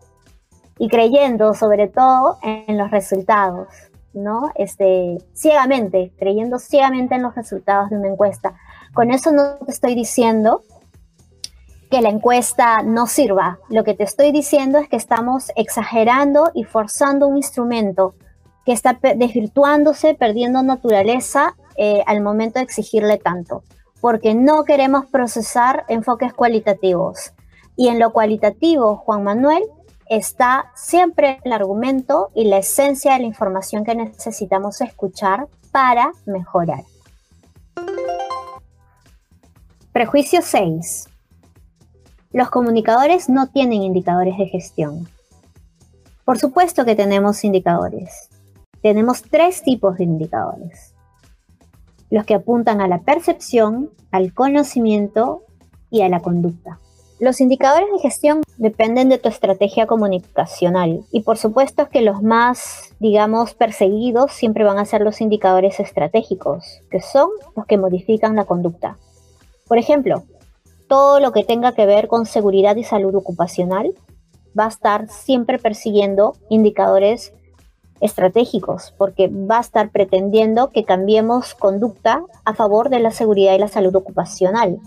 y 0.79 0.87
creyendo 0.87 1.53
sobre 1.53 1.87
todo 1.87 2.39
en 2.41 2.77
los 2.77 2.89
resultados, 2.89 3.67
¿no? 4.13 4.51
Este, 4.55 5.17
ciegamente, 5.33 6.11
creyendo 6.17 6.59
ciegamente 6.59 7.15
en 7.15 7.23
los 7.23 7.35
resultados 7.35 7.89
de 7.89 7.97
una 7.97 8.09
encuesta. 8.09 8.55
Con 8.93 9.11
eso 9.11 9.31
no 9.31 9.57
te 9.65 9.71
estoy 9.71 9.95
diciendo 9.95 10.63
que 11.89 12.01
la 12.01 12.09
encuesta 12.09 12.83
no 12.83 13.07
sirva. 13.07 13.59
Lo 13.69 13.83
que 13.83 13.93
te 13.93 14.03
estoy 14.03 14.31
diciendo 14.31 14.77
es 14.77 14.87
que 14.87 14.95
estamos 14.95 15.51
exagerando 15.55 16.51
y 16.53 16.63
forzando 16.63 17.27
un 17.27 17.37
instrumento 17.37 18.13
que 18.65 18.73
está 18.73 18.99
desvirtuándose, 19.15 20.13
perdiendo 20.13 20.61
naturaleza 20.61 21.55
eh, 21.77 22.03
al 22.05 22.21
momento 22.21 22.59
de 22.59 22.65
exigirle 22.65 23.17
tanto, 23.17 23.63
porque 24.01 24.35
no 24.35 24.63
queremos 24.63 25.05
procesar 25.07 25.85
enfoques 25.87 26.33
cualitativos. 26.33 27.33
Y 27.75 27.87
en 27.87 27.97
lo 27.97 28.11
cualitativo, 28.11 28.97
Juan 28.97 29.23
Manuel, 29.23 29.63
está 30.09 30.71
siempre 30.75 31.39
el 31.43 31.53
argumento 31.53 32.31
y 32.33 32.45
la 32.45 32.57
esencia 32.57 33.13
de 33.13 33.19
la 33.19 33.25
información 33.25 33.85
que 33.85 33.95
necesitamos 33.95 34.81
escuchar 34.81 35.47
para 35.71 36.11
mejorar. 36.25 36.83
Prejuicio 39.93 40.41
6. 40.41 41.07
Los 42.31 42.49
comunicadores 42.49 43.29
no 43.29 43.47
tienen 43.47 43.83
indicadores 43.83 44.37
de 44.37 44.47
gestión. 44.47 45.07
Por 46.25 46.39
supuesto 46.39 46.85
que 46.85 46.95
tenemos 46.95 47.43
indicadores. 47.43 48.29
Tenemos 48.81 49.21
tres 49.21 49.61
tipos 49.61 49.97
de 49.97 50.05
indicadores. 50.05 50.93
Los 52.09 52.25
que 52.25 52.35
apuntan 52.35 52.81
a 52.81 52.87
la 52.87 53.01
percepción, 53.01 53.91
al 54.11 54.33
conocimiento 54.33 55.43
y 55.91 56.01
a 56.01 56.09
la 56.09 56.21
conducta. 56.21 56.79
Los 57.19 57.41
indicadores 57.41 57.89
de 57.91 57.99
gestión 57.99 58.41
dependen 58.59 59.07
de 59.07 59.17
tu 59.17 59.29
estrategia 59.29 59.87
comunicacional 59.87 61.05
y 61.11 61.21
por 61.21 61.37
supuesto 61.37 61.87
que 61.87 62.01
los 62.01 62.21
más, 62.21 62.93
digamos, 62.99 63.53
perseguidos 63.53 64.33
siempre 64.33 64.65
van 64.65 64.77
a 64.77 64.85
ser 64.85 65.01
los 65.01 65.21
indicadores 65.21 65.79
estratégicos, 65.79 66.81
que 66.91 67.01
son 67.01 67.29
los 67.55 67.65
que 67.65 67.77
modifican 67.77 68.35
la 68.35 68.43
conducta. 68.43 68.97
Por 69.67 69.77
ejemplo, 69.77 70.23
todo 70.89 71.21
lo 71.21 71.31
que 71.31 71.45
tenga 71.45 71.71
que 71.71 71.85
ver 71.85 72.09
con 72.09 72.25
seguridad 72.25 72.75
y 72.75 72.83
salud 72.83 73.15
ocupacional 73.15 73.93
va 74.57 74.65
a 74.65 74.69
estar 74.69 75.07
siempre 75.07 75.57
persiguiendo 75.57 76.33
indicadores 76.49 77.31
estratégicos, 78.01 78.93
porque 78.97 79.29
va 79.29 79.59
a 79.59 79.61
estar 79.61 79.89
pretendiendo 79.89 80.69
que 80.69 80.83
cambiemos 80.83 81.55
conducta 81.55 82.23
a 82.43 82.53
favor 82.53 82.89
de 82.89 82.99
la 82.99 83.11
seguridad 83.11 83.55
y 83.55 83.59
la 83.59 83.67
salud 83.69 83.95
ocupacional. 83.95 84.79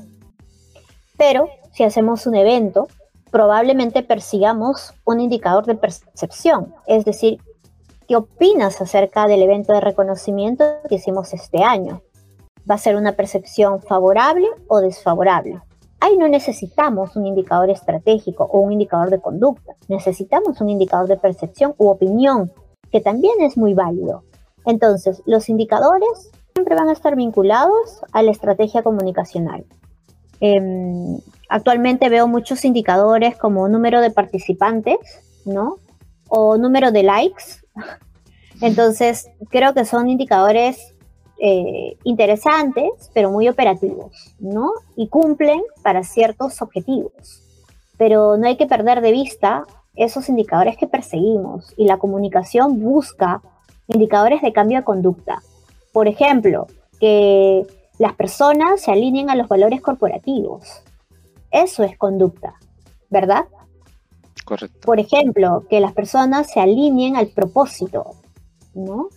Pero 1.17 1.49
si 1.73 1.85
hacemos 1.85 2.27
un 2.27 2.35
evento, 2.35 2.89
probablemente 3.33 4.03
persigamos 4.03 4.93
un 5.05 5.19
indicador 5.19 5.65
de 5.65 5.75
percepción, 5.75 6.75
es 6.87 7.07
decir, 7.07 7.41
¿qué 8.07 8.15
opinas 8.15 8.81
acerca 8.81 9.27
del 9.27 9.43
evento 9.43 9.73
de 9.73 9.81
reconocimiento 9.81 10.65
que 10.87 10.97
hicimos 10.97 11.33
este 11.33 11.65
año? 11.65 12.03
¿Va 12.71 12.75
a 12.75 12.79
ser 12.79 12.95
una 12.95 13.13
percepción 13.13 13.81
favorable 13.81 14.47
o 14.69 14.81
desfavorable? 14.81 15.61
Ahí 15.99 16.19
no 16.19 16.29
necesitamos 16.29 17.17
un 17.17 17.27
indicador 17.27 17.71
estratégico 17.71 18.45
o 18.45 18.61
un 18.61 18.73
indicador 18.73 19.09
de 19.09 19.21
conducta, 19.21 19.73
necesitamos 19.89 20.61
un 20.61 20.69
indicador 20.69 21.09
de 21.09 21.17
percepción 21.17 21.75
u 21.79 21.89
opinión, 21.89 22.53
que 22.91 23.01
también 23.01 23.41
es 23.41 23.57
muy 23.57 23.73
válido. 23.73 24.25
Entonces, 24.67 25.23
los 25.25 25.49
indicadores 25.49 26.31
siempre 26.55 26.75
van 26.75 26.91
a 26.91 26.93
estar 26.93 27.17
vinculados 27.17 28.03
a 28.13 28.23
la 28.23 28.31
estrategia 28.31 28.83
comunicacional. 28.83 29.65
Em, 30.45 31.21
actualmente 31.49 32.09
veo 32.09 32.27
muchos 32.27 32.65
indicadores 32.65 33.37
como 33.37 33.69
número 33.69 34.01
de 34.01 34.11
participantes, 34.11 34.99
¿no? 35.45 35.77
O 36.27 36.59
número 36.59 36.91
de 36.91 37.05
likes. 37.05 37.45
Entonces, 38.61 39.31
creo 39.51 39.73
que 39.73 39.85
son 39.85 40.09
indicadores 40.09 40.95
eh, 41.39 41.97
interesantes, 42.03 42.91
pero 43.15 43.31
muy 43.31 43.49
operativos, 43.49 44.35
¿no? 44.41 44.73
Y 44.97 45.07
cumplen 45.07 45.63
para 45.81 46.03
ciertos 46.03 46.61
objetivos. 46.61 47.45
Pero 47.97 48.37
no 48.37 48.49
hay 48.49 48.57
que 48.57 48.67
perder 48.67 49.01
de 49.01 49.13
vista 49.13 49.65
esos 49.95 50.29
indicadores 50.29 50.77
que 50.77 50.89
perseguimos 50.89 51.73
y 51.77 51.85
la 51.85 51.99
comunicación 51.99 52.81
busca 52.81 53.43
indicadores 53.87 54.43
de 54.43 54.53
cambio 54.53 54.79
de 54.79 54.85
conducta. 54.85 55.41
Por 55.93 56.09
ejemplo, 56.09 56.67
que 56.99 57.65
las 57.99 58.15
personas 58.15 58.81
se 58.81 58.91
alineen 58.91 59.31
a 59.31 59.37
los 59.37 59.49
valores 59.49 59.81
corporativos. 59.81 60.83
Eso 61.51 61.85
es 61.85 61.97
conducta, 61.99 62.55
¿verdad? 63.11 63.47
Correcto. 64.45 64.81
Por 64.87 64.99
ejemplo, 64.99 65.65
que 65.69 65.81
las 65.81 65.93
personas 65.93 66.51
se 66.51 66.61
alineen 66.61 67.17
al 67.17 67.29
propósito, 67.29 68.13
¿no? 68.75 69.09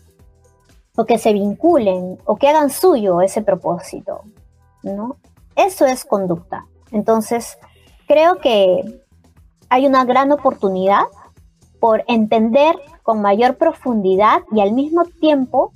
o 0.95 1.05
que 1.05 1.17
se 1.17 1.33
vinculen 1.33 2.17
o 2.25 2.37
que 2.37 2.47
hagan 2.47 2.69
suyo 2.69 3.21
ese 3.21 3.41
propósito, 3.41 4.21
¿no? 4.83 5.17
Eso 5.55 5.85
es 5.85 6.05
conducta. 6.05 6.65
Entonces, 6.91 7.57
creo 8.07 8.37
que 8.37 9.01
hay 9.69 9.85
una 9.85 10.05
gran 10.05 10.31
oportunidad 10.31 11.03
por 11.79 12.03
entender 12.07 12.75
con 13.03 13.21
mayor 13.21 13.57
profundidad 13.57 14.41
y 14.51 14.61
al 14.61 14.71
mismo 14.71 15.05
tiempo 15.05 15.73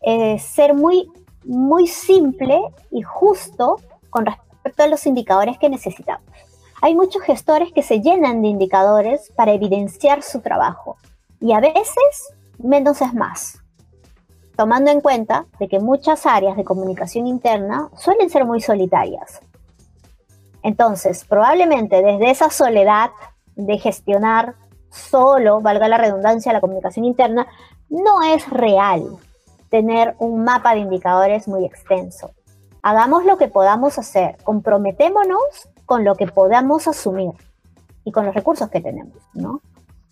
eh, 0.00 0.38
ser 0.38 0.74
muy, 0.74 1.10
muy 1.44 1.86
simple 1.86 2.60
y 2.90 3.02
justo 3.02 3.76
con 4.10 4.26
respecto 4.26 4.82
a 4.82 4.88
los 4.88 5.06
indicadores 5.06 5.58
que 5.58 5.68
necesitamos. 5.68 6.26
Hay 6.80 6.94
muchos 6.94 7.22
gestores 7.22 7.72
que 7.72 7.82
se 7.82 8.00
llenan 8.00 8.42
de 8.42 8.48
indicadores 8.48 9.32
para 9.36 9.52
evidenciar 9.52 10.22
su 10.22 10.40
trabajo 10.40 10.96
y 11.40 11.52
a 11.52 11.60
veces 11.60 12.34
menos 12.58 13.02
es 13.02 13.14
más 13.14 13.58
tomando 14.58 14.90
en 14.90 15.00
cuenta 15.00 15.46
de 15.60 15.68
que 15.68 15.78
muchas 15.78 16.26
áreas 16.26 16.56
de 16.56 16.64
comunicación 16.64 17.28
interna 17.28 17.90
suelen 17.96 18.28
ser 18.28 18.44
muy 18.44 18.60
solitarias. 18.60 19.40
Entonces, 20.64 21.24
probablemente 21.24 22.02
desde 22.02 22.28
esa 22.28 22.50
soledad 22.50 23.10
de 23.54 23.78
gestionar 23.78 24.56
solo, 24.90 25.60
valga 25.60 25.86
la 25.86 25.96
redundancia, 25.96 26.52
la 26.52 26.60
comunicación 26.60 27.04
interna, 27.04 27.46
no 27.88 28.22
es 28.34 28.50
real 28.50 29.04
tener 29.70 30.14
un 30.18 30.44
mapa 30.44 30.74
de 30.74 30.80
indicadores 30.80 31.48
muy 31.48 31.64
extenso. 31.64 32.30
Hagamos 32.82 33.24
lo 33.24 33.36
que 33.36 33.48
podamos 33.48 33.98
hacer, 33.98 34.36
comprometémonos 34.44 35.68
con 35.84 36.04
lo 36.04 36.14
que 36.14 36.26
podamos 36.26 36.86
asumir 36.86 37.32
y 38.04 38.12
con 38.12 38.24
los 38.24 38.34
recursos 38.34 38.68
que 38.70 38.80
tenemos, 38.80 39.16
¿no? 39.34 39.60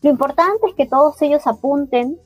Lo 0.02 0.10
importante 0.10 0.68
es 0.68 0.74
que 0.74 0.86
todos 0.86 1.20
ellos 1.22 1.46
apunten 1.46 2.18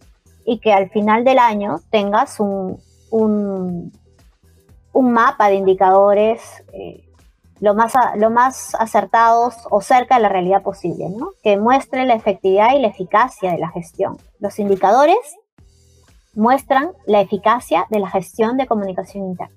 y 0.45 0.59
que 0.59 0.73
al 0.73 0.91
final 0.91 1.25
del 1.25 1.39
año 1.39 1.81
tengas 1.91 2.41
un, 2.41 2.81
un, 3.11 3.93
mapa 4.93 5.49
de 5.49 5.55
indicadores 5.55 6.43
eh, 6.73 7.05
lo, 7.61 7.75
más, 7.75 7.95
lo 8.17 8.31
más 8.31 8.75
acertados 8.75 9.55
o 9.71 9.81
cerca 9.81 10.17
de 10.17 10.23
la 10.23 10.29
realidad 10.29 10.63
posible, 10.63 11.09
¿no? 11.11 11.31
que 11.43 11.57
muestre 11.57 12.05
la 12.05 12.15
efectividad 12.15 12.75
y 12.75 12.81
la 12.81 12.89
eficacia 12.89 13.53
de 13.53 13.59
la 13.59 13.71
gestión. 13.71 14.19
Los 14.41 14.59
indicadores 14.59 15.19
muestran 16.35 16.91
la 17.07 17.21
eficacia 17.21 17.87
de 17.91 18.01
la 18.01 18.11
gestión 18.11 18.57
de 18.57 18.67
comunicación 18.67 19.25
interna. 19.25 19.55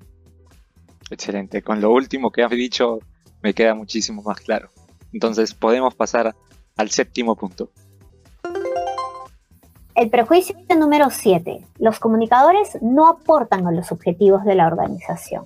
Excelente. 1.09 1.61
Con 1.61 1.81
lo 1.81 1.91
último 1.91 2.31
que 2.31 2.43
has 2.43 2.51
dicho 2.51 2.99
me 3.41 3.53
queda 3.53 3.75
muchísimo 3.75 4.23
más 4.23 4.39
claro. 4.39 4.69
Entonces 5.11 5.53
podemos 5.53 5.93
pasar 5.93 6.33
al 6.77 6.89
séptimo 6.89 7.35
punto. 7.35 7.69
El 9.95 10.09
prejuicio 10.09 10.55
número 10.75 11.11
7. 11.11 11.65
Los 11.77 11.99
comunicadores 11.99 12.79
no 12.81 13.07
aportan 13.07 13.67
a 13.67 13.71
los 13.71 13.91
objetivos 13.91 14.43
de 14.43 14.55
la 14.55 14.65
organización. 14.65 15.45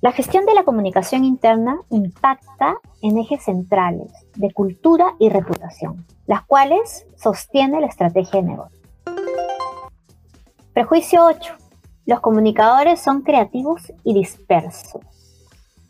La 0.00 0.12
gestión 0.12 0.46
de 0.46 0.54
la 0.54 0.64
comunicación 0.64 1.24
interna 1.24 1.80
impacta 1.90 2.76
en 3.02 3.18
ejes 3.18 3.44
centrales 3.44 4.10
de 4.36 4.52
cultura 4.52 5.14
y 5.18 5.28
reputación, 5.28 6.06
las 6.26 6.44
cuales 6.44 7.06
sostiene 7.16 7.80
la 7.80 7.86
estrategia 7.86 8.40
de 8.40 8.48
negocio. 8.48 8.73
Prejuicio 10.74 11.24
8. 11.24 11.54
Los 12.04 12.18
comunicadores 12.18 13.00
son 13.00 13.22
creativos 13.22 13.92
y 14.02 14.12
dispersos. 14.12 15.00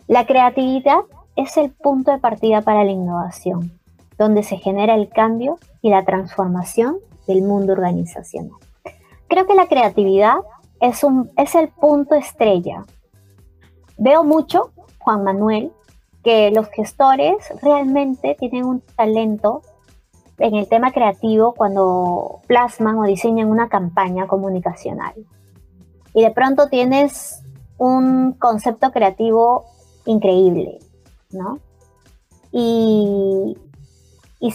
La 0.09 0.27
creatividad 0.27 0.99
es 1.37 1.57
el 1.57 1.71
punto 1.71 2.13
de 2.13 2.19
partida 2.19 2.61
para 2.61 2.85
la 2.85 2.91
innovación, 2.91 3.81
donde 4.19 4.43
se 4.43 4.59
genera 4.59 4.95
el 4.95 5.09
cambio 5.09 5.59
y 5.81 5.89
la 5.89 6.05
transformación 6.05 6.99
del 7.27 7.41
mundo 7.41 7.73
organizacional. 7.73 8.59
Creo 9.27 9.47
que 9.47 9.55
la 9.55 9.69
creatividad 9.69 10.37
es, 10.83 11.03
un, 11.03 11.31
es 11.39 11.55
el 11.55 11.69
punto 11.69 12.15
estrella. 12.15 12.85
Veo 13.97 14.23
mucho, 14.23 14.71
Juan 14.99 15.25
Manuel, 15.25 15.73
que 16.23 16.51
los 16.51 16.69
gestores 16.69 17.37
realmente 17.63 18.37
tienen 18.39 18.67
un 18.67 18.83
talento 18.83 19.63
en 20.39 20.55
el 20.55 20.69
tema 20.69 20.93
creativo 20.93 21.55
cuando 21.55 22.41
plasman 22.47 22.99
o 22.99 23.05
diseñan 23.05 23.49
una 23.49 23.69
campaña 23.69 24.27
comunicacional. 24.27 25.15
Y 26.13 26.23
de 26.23 26.31
pronto 26.31 26.69
tienes 26.69 27.43
un 27.79 28.33
concepto 28.33 28.91
creativo 28.93 29.65
increíble, 30.07 30.79
¿no? 31.31 31.59
Y, 32.53 33.59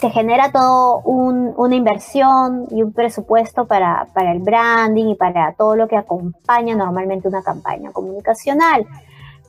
se 0.00 0.08
genera 0.08 0.52
todo 0.52 1.00
una 1.00 1.74
inversión 1.74 2.68
y 2.70 2.82
un 2.82 2.92
presupuesto 2.92 3.66
para, 3.66 4.06
para, 4.14 4.30
el 4.32 4.38
branding 4.38 5.08
y 5.08 5.14
para 5.16 5.52
todo 5.54 5.74
lo 5.74 5.88
que 5.88 5.96
acompaña 5.96 6.76
normalmente 6.76 7.26
una 7.26 7.42
campaña 7.42 7.90
comunicacional. 7.90 8.86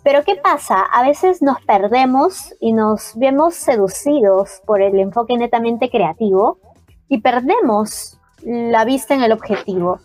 Pero 0.04 0.24
¿qué 0.24 0.36
pasa? 0.36 0.82
A 0.82 1.04
veces 1.04 1.42
nos 1.42 1.62
perdemos 1.62 2.56
y 2.60 2.74
nos 2.74 3.14
vemos 3.16 3.54
seducidos 3.54 4.62
por 4.66 4.82
el 4.82 5.00
enfoque 5.00 5.38
netamente 5.38 5.90
creativo 5.90 6.58
y 7.08 7.22
perdemos 7.22 8.18
la 8.44 8.84
vista 8.84 9.14
en 9.14 9.22
el 9.22 9.32
objetivo. 9.32 10.00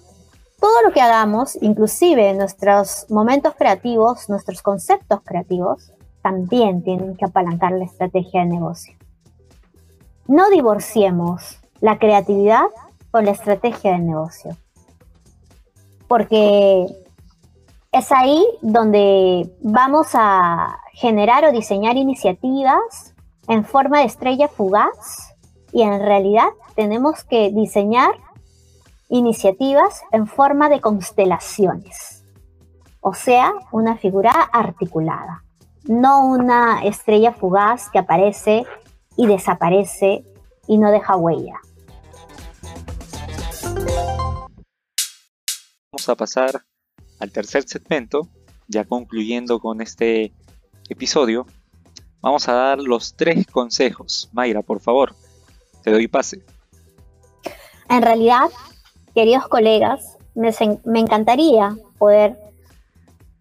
Todo 0.61 0.83
lo 0.83 0.93
que 0.93 1.01
hagamos, 1.01 1.57
inclusive 1.63 2.35
nuestros 2.35 3.07
momentos 3.09 3.55
creativos, 3.55 4.29
nuestros 4.29 4.63
conceptos 4.63 5.21
creativos, 5.25 5.93
también 6.23 6.83
tienen 6.83 7.17
que 7.17 7.25
apalancar 7.25 7.73
la 7.73 7.85
estrategia 7.85 8.41
de 8.41 8.47
negocio. 8.47 8.95
No 10.27 10.51
divorciemos 10.51 11.59
la 11.81 11.99
creatividad 11.99 12.67
con 13.11 13.25
la 13.25 13.31
estrategia 13.31 13.93
de 13.93 13.99
negocio, 13.99 14.57
porque 16.09 16.87
es 17.97 18.13
ahí 18.13 18.47
donde 18.61 19.51
vamos 19.63 20.09
a 20.13 20.81
generar 20.93 21.47
o 21.47 21.53
diseñar 21.53 21.97
iniciativas 21.97 23.15
en 23.49 23.65
forma 23.65 24.01
de 24.01 24.05
estrella 24.05 24.49
fugaz 24.49 25.35
y 25.73 25.81
en 25.81 26.01
realidad 26.01 26.49
tenemos 26.75 27.25
que 27.25 27.51
diseñar 27.51 28.11
iniciativas 29.09 30.03
en 30.13 30.27
forma 30.27 30.69
de 30.69 30.83
constelaciones, 30.83 32.23
o 33.01 33.15
sea, 33.15 33.55
una 33.73 33.97
figura 33.97 34.31
articulada, 34.53 35.43
no 35.85 36.27
una 36.27 36.85
estrella 36.85 37.33
fugaz 37.33 37.89
que 37.89 37.99
aparece 37.99 38.67
y 39.17 39.27
desaparece 39.27 40.23
y 40.67 40.77
no 40.77 40.91
deja 40.91 41.17
huella. 41.17 41.61
Vamos 45.93 46.09
a 46.11 46.15
pasar 46.15 46.63
al 47.19 47.33
tercer 47.33 47.65
segmento, 47.69 48.29
ya 48.69 48.85
concluyendo 48.85 49.61
con 49.61 49.81
este 49.81 50.33
episodio, 50.89 51.47
vamos 52.21 52.49
a 52.49 52.53
dar 52.53 52.79
los 52.79 53.15
tres 53.15 53.47
consejos. 53.47 54.29
Mayra, 54.33 54.63
por 54.63 54.81
favor, 54.81 55.15
te 55.83 55.91
doy 55.91 56.09
pase. 56.09 56.43
En 57.89 58.03
realidad, 58.03 58.49
queridos 59.15 59.47
colegas, 59.49 60.17
me, 60.35 60.51
encantaría 61.01 61.77
poder 61.99 62.37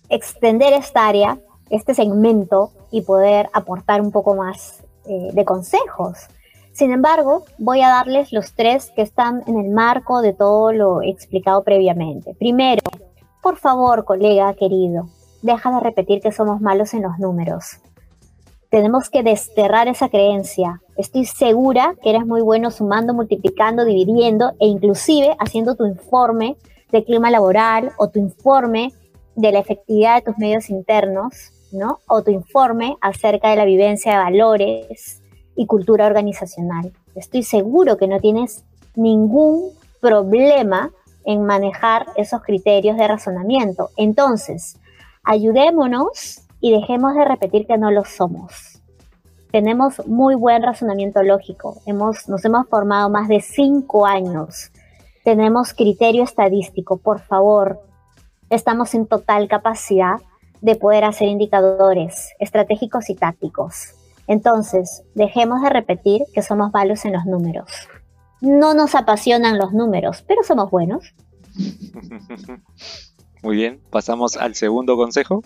extender 0.10 0.74
esta 0.74 1.08
área, 1.08 1.40
este 1.70 1.94
segmento, 1.94 2.72
y 2.92 3.02
poder 3.02 3.50
aportar 3.54 4.00
un 4.02 4.12
poco 4.12 4.36
más 4.36 4.84
eh, 5.06 5.32
de 5.34 5.44
consejos. 5.44 6.28
Sin 6.72 6.92
embargo, 6.92 7.46
voy 7.58 7.82
a 7.82 7.90
darles 7.90 8.32
los 8.32 8.54
tres 8.54 8.92
que 8.96 9.02
están 9.02 9.44
en 9.48 9.58
el 9.60 9.70
marco 9.72 10.22
de 10.22 10.34
todo 10.34 10.72
lo 10.72 11.02
explicado 11.02 11.64
previamente. 11.64 12.36
Primero, 12.36 12.82
por 13.46 13.58
favor, 13.58 14.06
colega 14.06 14.56
querido, 14.56 15.08
deja 15.44 15.70
de 15.70 15.80
repetir 15.80 16.20
que 16.20 16.32
somos 16.32 16.62
malos 16.62 16.96
en 16.96 17.04
los 17.04 17.20
números. 17.20 17.78
Tenemos 18.72 19.12
que 19.12 19.22
desterrar 19.22 19.88
esa 19.88 20.10
creencia. 20.10 20.82
Estoy 20.98 21.26
segura 21.26 21.94
que 22.02 22.10
eres 22.10 22.26
muy 22.26 22.42
bueno 22.42 22.72
sumando, 22.72 23.14
multiplicando, 23.14 23.86
dividiendo 23.86 24.54
e 24.60 24.66
inclusive 24.66 25.36
haciendo 25.38 25.76
tu 25.76 25.86
informe 25.86 26.58
de 26.92 27.04
clima 27.04 27.30
laboral 27.30 27.92
o 27.98 28.10
tu 28.10 28.18
informe 28.18 28.92
de 29.36 29.52
la 29.52 29.60
efectividad 29.60 30.16
de 30.16 30.22
tus 30.24 30.40
medios 30.40 30.72
internos, 30.72 31.52
¿no? 31.72 32.00
O 32.08 32.24
tu 32.24 32.32
informe 32.32 32.98
acerca 33.00 33.52
de 33.52 33.58
la 33.58 33.66
vivencia 33.66 34.14
de 34.14 34.24
valores 34.24 35.22
y 35.56 35.68
cultura 35.68 36.08
organizacional. 36.08 36.94
Estoy 37.14 37.44
seguro 37.44 37.98
que 37.98 38.08
no 38.08 38.20
tienes 38.20 38.66
ningún 38.96 39.70
problema 40.02 40.92
en 41.26 41.46
manejar 41.46 42.06
esos 42.16 42.42
criterios 42.42 42.98
de 42.98 43.08
razonamiento. 43.08 43.90
Entonces, 43.98 44.78
ayudémonos 45.24 46.42
y 46.62 46.72
dejemos 46.72 47.16
de 47.16 47.26
repetir 47.26 47.68
que 47.68 47.78
no 47.78 47.92
lo 47.92 48.06
somos. 48.06 48.82
Tenemos 49.52 50.06
muy 50.08 50.36
buen 50.36 50.64
razonamiento 50.64 51.24
lógico. 51.24 51.78
Hemos, 51.86 52.28
nos 52.28 52.44
hemos 52.46 52.68
formado 52.68 53.10
más 53.10 53.28
de 53.28 53.42
cinco 53.42 54.06
años. 54.06 54.72
Tenemos 55.24 55.74
criterio 55.74 56.24
estadístico. 56.24 56.98
Por 56.98 57.22
favor, 57.22 57.82
estamos 58.50 58.94
en 58.94 59.08
total 59.08 59.48
capacidad 59.48 60.18
de 60.62 60.76
poder 60.76 61.04
hacer 61.04 61.28
indicadores 61.28 62.34
estratégicos 62.40 63.10
y 63.10 63.16
tácticos. 63.16 63.94
Entonces, 64.28 65.04
dejemos 65.14 65.62
de 65.62 65.70
repetir 65.70 66.24
que 66.34 66.42
somos 66.42 66.74
malos 66.74 67.06
en 67.06 67.14
los 67.14 67.26
números. 67.26 67.70
No 68.42 68.74
nos 68.74 68.96
apasionan 68.96 69.58
los 69.58 69.74
números, 69.74 70.24
pero 70.28 70.44
somos 70.44 70.70
buenos. 70.70 71.14
Muy 73.44 73.56
bien, 73.56 73.82
pasamos 73.90 74.38
al 74.38 74.56
segundo 74.56 74.96
consejo. 74.96 75.42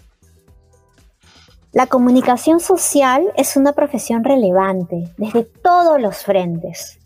La 1.71 1.85
comunicación 1.85 2.59
social 2.59 3.31
es 3.35 3.55
una 3.55 3.73
profesión 3.73 4.23
relevante 4.23 5.13
desde 5.17 5.43
todos 5.43 6.01
los 6.01 6.23
frentes. 6.23 6.99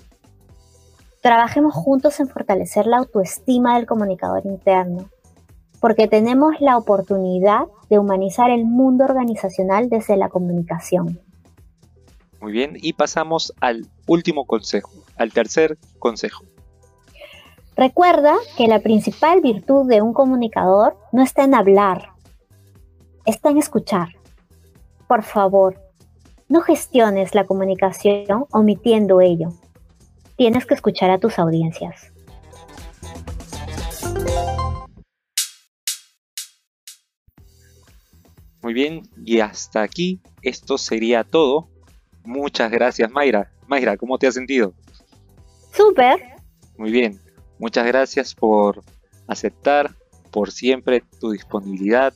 Trabajemos 1.22 1.74
juntos 1.74 2.20
en 2.20 2.30
fortalecer 2.30 2.86
la 2.86 2.98
autoestima 2.98 3.76
del 3.76 3.86
comunicador 3.86 4.46
interno, 4.46 5.10
porque 5.82 6.08
tenemos 6.08 6.62
la 6.62 6.78
oportunidad 6.78 7.66
de 7.90 8.00
humanizar 8.00 8.52
el 8.52 8.66
mundo 8.66 9.04
organizacional 9.04 9.90
desde 9.90 10.16
la 10.16 10.30
comunicación. 10.30 11.20
Muy 12.40 12.52
bien, 12.52 12.78
y 12.82 12.94
pasamos 12.94 13.54
al 13.60 13.90
último 14.08 14.46
consejo, 14.46 14.92
al 15.18 15.32
tercer 15.32 15.78
consejo. 16.00 16.46
Recuerda 17.76 18.36
que 18.58 18.68
la 18.68 18.80
principal 18.80 19.42
virtud 19.42 19.88
de 19.88 20.02
un 20.02 20.14
comunicador 20.14 20.96
no 21.12 21.24
está 21.24 21.44
en 21.44 21.56
hablar, 21.56 22.10
está 23.26 23.50
en 23.50 23.58
escuchar. 23.58 24.10
Por 25.08 25.24
favor, 25.24 25.82
no 26.48 26.62
gestiones 26.62 27.34
la 27.34 27.46
comunicación 27.46 28.46
omitiendo 28.52 29.22
ello. 29.22 29.50
Tienes 30.36 30.66
que 30.66 30.76
escuchar 30.76 31.10
a 31.10 31.18
tus 31.18 31.40
audiencias. 31.40 32.12
Muy 38.62 38.74
bien, 38.74 39.04
y 39.26 39.40
hasta 39.42 39.82
aquí 39.82 40.22
esto 40.42 40.78
sería 40.78 41.24
todo 41.24 41.68
Muchas 42.26 42.72
gracias, 42.72 43.12
Mayra. 43.12 43.52
Mayra, 43.74 43.98
¿cómo 43.98 44.20
te 44.20 44.28
has 44.28 44.36
sentido? 44.36 44.72
Súper. 45.72 46.22
Muy 46.78 46.92
bien. 46.92 47.20
Muchas 47.58 47.88
gracias 47.88 48.36
por 48.36 48.84
aceptar, 49.26 49.90
por 50.30 50.52
siempre 50.52 51.04
tu 51.20 51.32
disponibilidad. 51.32 52.14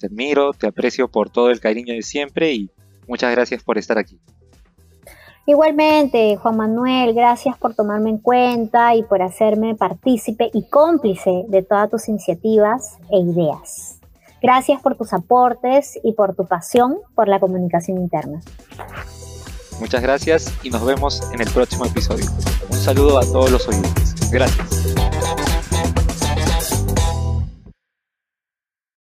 Te 0.00 0.08
admiro, 0.08 0.52
te 0.52 0.66
aprecio 0.66 1.06
por 1.06 1.30
todo 1.30 1.50
el 1.50 1.60
cariño 1.60 1.94
de 1.94 2.02
siempre 2.02 2.52
y 2.52 2.70
muchas 3.06 3.30
gracias 3.30 3.62
por 3.62 3.78
estar 3.78 3.96
aquí. 3.96 4.18
Igualmente, 5.46 6.36
Juan 6.36 6.56
Manuel, 6.56 7.14
gracias 7.14 7.56
por 7.58 7.76
tomarme 7.76 8.10
en 8.10 8.18
cuenta 8.18 8.96
y 8.96 9.04
por 9.04 9.22
hacerme 9.22 9.76
partícipe 9.76 10.50
y 10.52 10.68
cómplice 10.68 11.44
de 11.46 11.62
todas 11.62 11.90
tus 11.90 12.08
iniciativas 12.08 12.98
e 13.08 13.18
ideas. 13.18 14.00
Gracias 14.42 14.82
por 14.82 14.96
tus 14.96 15.12
aportes 15.12 16.00
y 16.02 16.14
por 16.14 16.34
tu 16.34 16.48
pasión 16.48 16.98
por 17.14 17.28
la 17.28 17.38
comunicación 17.38 17.98
interna. 17.98 18.40
Muchas 19.82 20.00
gracias 20.00 20.52
y 20.62 20.70
nos 20.70 20.86
vemos 20.86 21.20
en 21.32 21.40
el 21.40 21.50
próximo 21.50 21.84
episodio. 21.84 22.24
Un 22.68 22.78
saludo 22.78 23.18
a 23.18 23.22
todos 23.22 23.50
los 23.50 23.66
oyentes. 23.66 24.14
Gracias. 24.30 24.91